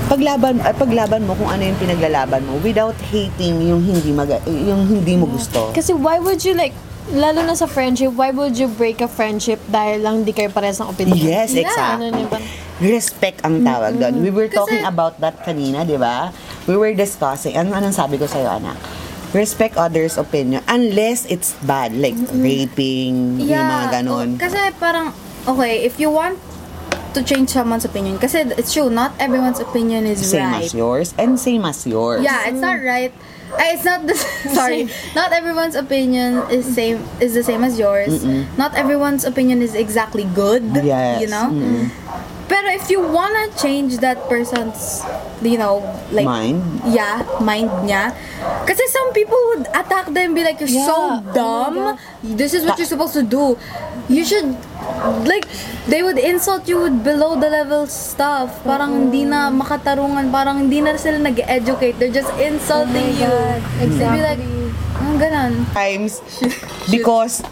Paglaban, 0.07 0.63
at 0.63 0.79
paglaban 0.79 1.27
mo 1.27 1.35
kung 1.35 1.51
ano 1.51 1.67
yung 1.67 1.75
pinaglalaban 1.75 2.39
mo 2.47 2.55
without 2.63 2.95
hating 3.11 3.59
yung 3.59 3.83
hindi 3.83 4.15
maga, 4.15 4.39
yung 4.47 4.87
hindi 4.87 5.19
mo 5.19 5.27
gusto. 5.27 5.75
Kasi 5.75 5.91
why 5.91 6.15
would 6.15 6.39
you 6.39 6.55
like, 6.55 6.71
lalo 7.11 7.43
na 7.43 7.51
sa 7.51 7.67
friendship, 7.67 8.15
why 8.15 8.31
would 8.31 8.55
you 8.55 8.71
break 8.71 9.03
a 9.03 9.09
friendship 9.11 9.59
dahil 9.67 9.99
lang 9.99 10.23
di 10.23 10.31
kayo 10.31 10.47
parehas 10.47 10.79
ng 10.79 10.87
opinion? 10.87 11.19
Yes, 11.19 11.51
exactly. 11.51 12.07
Ano 12.07 12.23
ba? 12.31 12.39
Respect 12.79 13.43
ang 13.43 13.67
tawag 13.67 13.99
doon. 13.99 14.23
We 14.23 14.31
were 14.31 14.47
Kasi- 14.47 14.55
talking 14.55 14.83
about 14.87 15.19
that 15.19 15.43
kanina, 15.43 15.83
di 15.83 15.99
ba? 15.99 16.31
We 16.71 16.79
were 16.79 16.95
discussing, 16.95 17.59
ano 17.59 17.75
anong 17.75 17.91
sabi 17.91 18.15
ko 18.15 18.31
sa'yo, 18.31 18.47
anak? 18.47 18.79
Respect 19.35 19.75
others' 19.75 20.15
opinion 20.15 20.63
unless 20.71 21.27
it's 21.27 21.51
bad, 21.67 21.91
like 21.91 22.15
raping, 22.31 23.43
yung 23.43 23.59
mga 23.59 23.85
ganon. 23.91 24.29
oh, 24.35 24.39
kasi 24.39 24.71
parang, 24.79 25.11
okay, 25.43 25.83
if 25.83 25.99
you 25.99 26.07
want 26.07 26.39
to 27.17 27.25
change 27.25 27.49
someone's 27.49 27.83
opinion, 27.85 28.21
kasi 28.21 28.45
it's 28.53 28.69
true, 28.71 28.93
not 28.93 29.11
everyone's 29.17 29.59
opinion 29.59 30.05
is 30.05 30.21
Same 30.21 30.45
right. 30.53 30.63
as 30.69 30.73
yours 30.73 31.17
and 31.17 31.39
same 31.41 31.65
as 31.65 31.81
yours. 31.89 32.21
Yeah, 32.21 32.45
it's 32.45 32.61
not 32.61 32.77
right. 32.85 33.09
Ay, 33.57 33.73
it's 33.73 33.87
not 33.87 34.05
the 34.05 34.13
sorry. 34.53 34.85
Not 35.15 35.31
everyone's 35.33 35.73
opinion 35.73 36.45
is 36.51 36.67
same 36.67 37.01
is 37.23 37.33
the 37.33 37.41
same 37.41 37.63
as 37.63 37.79
yours. 37.79 38.21
Not 38.59 38.75
everyone's 38.75 39.23
opinion 39.23 39.63
is 39.63 39.73
exactly 39.73 40.27
good. 40.35 40.61
Yes. 40.83 41.23
You 41.25 41.31
know. 41.31 41.47
Mm-mm. 41.49 41.89
Pero 42.47 42.71
if 42.71 42.87
you 42.87 43.03
wanna 43.03 43.51
change 43.59 43.99
that 43.99 44.15
person's, 44.31 45.03
you 45.43 45.59
know, 45.59 45.83
like 46.15 46.23
Mind? 46.23 46.63
yeah, 46.87 47.19
mind 47.43 47.67
niya. 47.83 48.15
Kasi 48.63 48.79
some 48.87 49.11
people 49.11 49.35
would 49.51 49.67
attack 49.75 50.07
them, 50.15 50.31
be 50.31 50.47
like, 50.47 50.55
"You're 50.63 50.71
Yeah. 50.71 50.87
so 50.87 50.95
Oh 50.95 51.19
dumb. 51.35 51.75
This 52.23 52.55
is 52.55 52.63
what 52.63 52.79
you're 52.79 52.87
supposed 52.87 53.19
to 53.19 53.25
do. 53.27 53.59
You 54.07 54.23
should." 54.23 54.55
Like, 55.27 55.43
they 55.91 55.99
would 55.99 56.15
insult 56.15 56.71
you 56.71 56.87
with 56.87 57.03
below 57.03 57.35
the 57.35 57.51
level 57.51 57.83
stuff. 57.91 58.63
Parang 58.63 58.95
hindi 58.95 59.27
na 59.27 59.51
makatarungan. 59.51 60.31
Parang 60.31 60.63
hindi 60.63 60.79
na 60.79 60.95
sila 60.95 61.19
nag-educate. 61.19 61.99
They're 61.99 62.15
just 62.15 62.31
insulting 62.39 63.19
you. 63.19 63.33
They'd 63.83 63.91
be 63.91 64.21
like, 64.23 64.39
ang 65.03 65.19
ganon. 65.19 65.51
Times, 65.75 66.23
because 66.93 67.43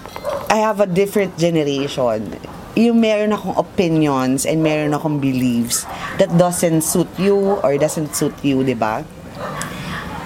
I 0.47 0.63
have 0.63 0.79
a 0.79 0.87
different 0.87 1.35
generation, 1.35 2.31
yung 2.75 2.99
meron 2.99 3.31
akong 3.31 3.55
opinions 3.55 4.43
and 4.43 4.59
meron 4.59 4.91
akong 4.91 5.17
beliefs 5.23 5.87
that 6.19 6.27
doesn't 6.35 6.83
suit 6.83 7.07
you 7.15 7.57
or 7.63 7.79
doesn't 7.79 8.11
suit 8.11 8.35
you, 8.43 8.61
di 8.67 8.75
ba? 8.75 9.01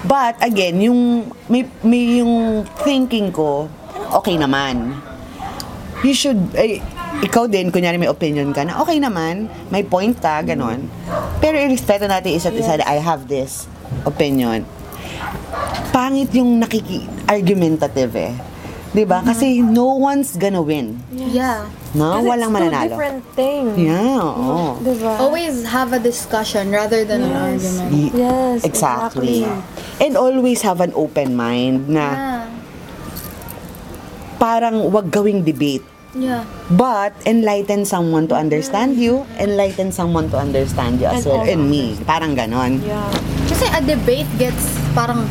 But 0.02 0.36
again, 0.42 0.82
yung 0.82 1.30
may, 1.46 1.70
may 1.86 2.18
yung 2.18 2.66
thinking 2.82 3.30
ko, 3.30 3.70
okay 4.18 4.34
naman. 4.34 4.98
You 6.02 6.16
should, 6.16 6.40
ay, 6.58 6.82
ikaw 7.22 7.46
din, 7.46 7.70
kunyari 7.70 8.00
may 8.00 8.10
opinion 8.10 8.50
ka 8.50 8.64
na, 8.66 8.80
okay 8.82 8.98
naman, 8.98 9.46
may 9.68 9.84
point 9.84 10.16
ka, 10.18 10.42
ganon. 10.42 10.88
Pero 11.38 11.54
i-respeto 11.60 12.08
natin 12.08 12.34
isa't 12.34 12.56
isa 12.56 12.80
na 12.80 12.84
I 12.88 12.98
have 12.98 13.28
this 13.30 13.70
opinion. 14.02 14.64
Pangit 15.92 16.32
yung 16.32 16.58
nakiki-argumentative 16.58 18.12
eh. 18.16 18.32
'Di 18.90 19.04
ba? 19.04 19.22
Kasi 19.22 19.62
no 19.62 19.94
one's 19.94 20.34
gonna 20.34 20.58
win. 20.58 20.98
Yeah. 21.12 21.70
No? 21.94 22.18
Kasi 22.18 22.26
Walang 22.26 22.38
it's 22.38 22.46
two 22.50 22.54
mananalo. 22.58 22.88
different 22.90 23.20
things. 23.34 23.72
Yeah, 23.76 24.18
oo. 24.18 24.78
Diba? 24.80 25.12
Always 25.18 25.62
have 25.64 25.90
a 25.90 25.98
discussion 25.98 26.70
rather 26.70 27.02
than 27.02 27.22
an 27.22 27.34
argument. 27.34 27.90
Y- 27.90 28.10
Yes, 28.12 28.62
exactly. 28.62 29.46
exactly. 29.46 30.02
And 30.02 30.14
always 30.14 30.62
have 30.62 30.80
an 30.80 30.90
open 30.94 31.34
mind 31.34 31.86
na 31.86 32.06
Yeah. 32.10 32.42
parang 34.38 34.88
wag 34.90 35.10
gawing 35.10 35.44
debate. 35.44 35.84
Yeah. 36.10 36.42
But 36.66 37.14
enlighten 37.22 37.86
someone 37.86 38.26
to 38.26 38.34
understand 38.34 38.98
you, 38.98 39.22
enlighten 39.38 39.94
someone 39.94 40.26
to 40.34 40.38
understand 40.38 40.98
you 40.98 41.06
as 41.06 41.22
And 41.22 41.26
well. 41.30 41.38
also- 41.46 41.52
And 41.54 41.70
me. 41.70 41.94
Parang 42.02 42.34
ganon. 42.34 42.82
Yeah. 42.82 43.06
Kasi 43.46 43.70
a 43.70 43.78
debate 43.78 44.26
gets 44.34 44.79
parang 44.92 45.22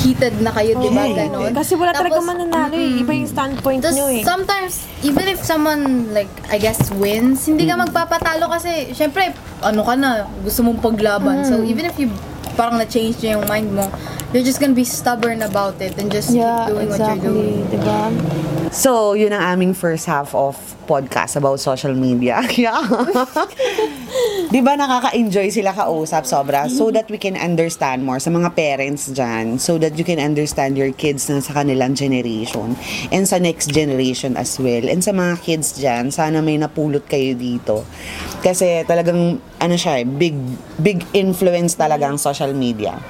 heated 0.00 0.40
na 0.40 0.50
kayo, 0.50 0.76
di 0.80 0.88
ba? 0.90 1.04
Ganon. 1.06 1.52
Kasi 1.52 1.76
wala 1.76 1.92
talaga 1.92 2.20
mananalo 2.20 2.74
eh. 2.76 3.00
Iba 3.00 3.12
yung 3.12 3.30
standpoint 3.30 3.80
Tapos 3.84 3.96
nyo 3.96 4.06
eh. 4.08 4.22
sometimes, 4.24 4.88
even 5.04 5.26
if 5.28 5.38
someone, 5.44 6.10
like, 6.16 6.30
I 6.48 6.56
guess, 6.56 6.90
wins, 6.96 7.44
hindi 7.46 7.68
ka 7.68 7.76
magpapatalo 7.76 8.48
kasi, 8.48 8.92
syempre, 8.96 9.36
ano 9.60 9.84
ka 9.84 9.94
na, 9.94 10.26
gusto 10.42 10.64
mong 10.64 10.80
paglaban. 10.80 11.44
So, 11.44 11.60
even 11.62 11.86
if 11.86 11.96
you 12.00 12.08
parang 12.52 12.76
na-change 12.76 13.20
niya 13.24 13.40
yung 13.40 13.48
mind 13.48 13.68
mo, 13.72 13.88
you're 14.32 14.42
just 14.42 14.58
gonna 14.58 14.72
be 14.72 14.84
stubborn 14.84 15.40
about 15.40 15.76
it 15.80 15.96
and 15.96 16.10
just 16.10 16.32
Yeah, 16.32 16.66
keep 16.66 16.74
doing 16.74 16.88
what 16.88 16.98
you're 16.98 17.16
doing. 17.20 17.60
exactly. 17.68 17.78
Diba? 17.78 18.00
So, 18.72 19.12
yun 19.12 19.36
ang 19.36 19.44
aming 19.52 19.76
first 19.76 20.08
half 20.08 20.32
of 20.32 20.56
podcast 20.88 21.36
about 21.36 21.60
social 21.60 21.92
media. 21.92 22.40
Yeah. 22.56 22.80
Di 24.52 24.60
ba 24.60 24.76
nakaka-enjoy 24.76 25.48
sila 25.48 25.72
kausap 25.72 26.24
sobra 26.24 26.68
so 26.68 26.92
that 26.92 27.08
we 27.08 27.16
can 27.16 27.36
understand 27.36 28.04
more 28.04 28.20
sa 28.20 28.28
mga 28.28 28.52
parents 28.52 29.08
dyan 29.08 29.56
so 29.56 29.80
that 29.80 29.96
you 29.96 30.04
can 30.04 30.20
understand 30.20 30.76
your 30.76 30.92
kids 30.92 31.28
na 31.28 31.40
sa 31.40 31.56
kanilang 31.56 31.96
generation 31.96 32.76
and 33.08 33.24
sa 33.24 33.40
next 33.40 33.72
generation 33.72 34.36
as 34.36 34.60
well. 34.60 34.84
And 34.84 35.00
sa 35.00 35.12
mga 35.12 35.40
kids 35.40 35.76
dyan, 35.76 36.12
sana 36.12 36.40
may 36.40 36.60
napulot 36.60 37.08
kayo 37.08 37.32
dito. 37.32 37.88
Kasi 38.44 38.84
talagang, 38.84 39.40
ano 39.56 39.74
siya 39.76 40.00
eh, 40.00 40.06
big, 40.08 40.36
big 40.76 41.00
influence 41.12 41.72
talaga 41.76 42.12
ang 42.12 42.20
social 42.20 42.52
media. 42.52 43.00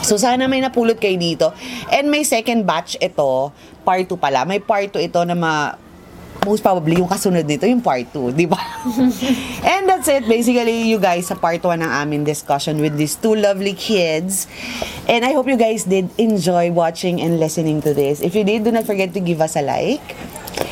So, 0.00 0.16
sana 0.16 0.48
may 0.48 0.64
napulot 0.64 0.96
kayo 0.96 1.16
dito. 1.16 1.52
And 1.92 2.08
may 2.08 2.24
second 2.24 2.64
batch 2.64 2.96
ito, 3.00 3.52
part 3.84 4.08
2 4.08 4.16
pala. 4.16 4.44
May 4.48 4.60
part 4.60 4.92
2 4.92 5.06
ito 5.06 5.20
na 5.24 5.36
ma 5.36 5.54
most 6.46 6.64
probably 6.64 6.96
yung 6.96 7.08
kasunod 7.08 7.44
nito, 7.44 7.68
yung 7.68 7.84
part 7.84 8.08
2, 8.12 8.32
di 8.32 8.48
ba? 8.48 8.56
And 9.76 9.84
that's 9.84 10.08
it. 10.08 10.24
Basically, 10.24 10.88
you 10.88 10.96
guys, 10.96 11.28
sa 11.28 11.36
part 11.36 11.60
1 11.60 11.84
ng 11.84 11.90
aming 11.90 12.24
discussion 12.24 12.80
with 12.80 12.96
these 12.96 13.16
two 13.16 13.36
lovely 13.36 13.76
kids. 13.76 14.48
And 15.04 15.24
I 15.24 15.36
hope 15.36 15.48
you 15.48 15.60
guys 15.60 15.84
did 15.84 16.08
enjoy 16.16 16.72
watching 16.72 17.20
and 17.20 17.36
listening 17.36 17.84
to 17.84 17.92
this. 17.92 18.24
If 18.24 18.32
you 18.32 18.44
did, 18.44 18.64
do 18.64 18.72
not 18.72 18.88
forget 18.88 19.12
to 19.14 19.20
give 19.20 19.44
us 19.44 19.56
a 19.56 19.62
like. 19.62 20.16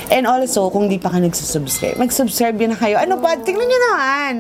And 0.09 0.25
also, 0.25 0.73
kung 0.73 0.89
di 0.89 0.97
pa 0.97 1.13
ka 1.13 1.21
nagsusubscribe, 1.21 2.01
mag-subscribe 2.01 2.57
na 2.65 2.77
kayo. 2.77 2.97
Ano 2.97 3.21
pa? 3.21 3.37
Tingnan 3.37 3.69
nyo 3.69 3.79
naman. 3.93 4.35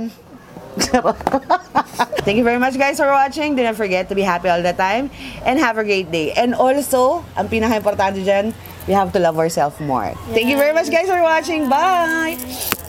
Thank 2.25 2.37
you 2.39 2.45
very 2.45 2.59
much 2.59 2.79
guys 2.79 2.99
for 2.99 3.09
watching. 3.09 3.57
Do 3.57 3.63
not 3.63 3.77
forget 3.77 4.09
to 4.09 4.15
be 4.15 4.23
happy 4.23 4.49
all 4.49 4.63
the 4.63 4.73
time 4.73 5.11
and 5.45 5.59
have 5.59 5.79
a 5.79 5.85
great 5.85 6.11
day. 6.11 6.33
And 6.33 6.55
also, 6.55 7.25
ang 7.37 7.49
pinaka-importante 7.49 8.23
dyan, 8.25 8.55
we 8.87 8.95
have 8.95 9.13
to 9.13 9.19
love 9.19 9.39
ourselves 9.39 9.79
more. 9.81 10.15
Thank 10.33 10.49
you 10.49 10.57
very 10.57 10.73
much 10.73 10.91
guys 10.91 11.09
for 11.09 11.21
watching. 11.23 11.69
Bye! 11.69 12.88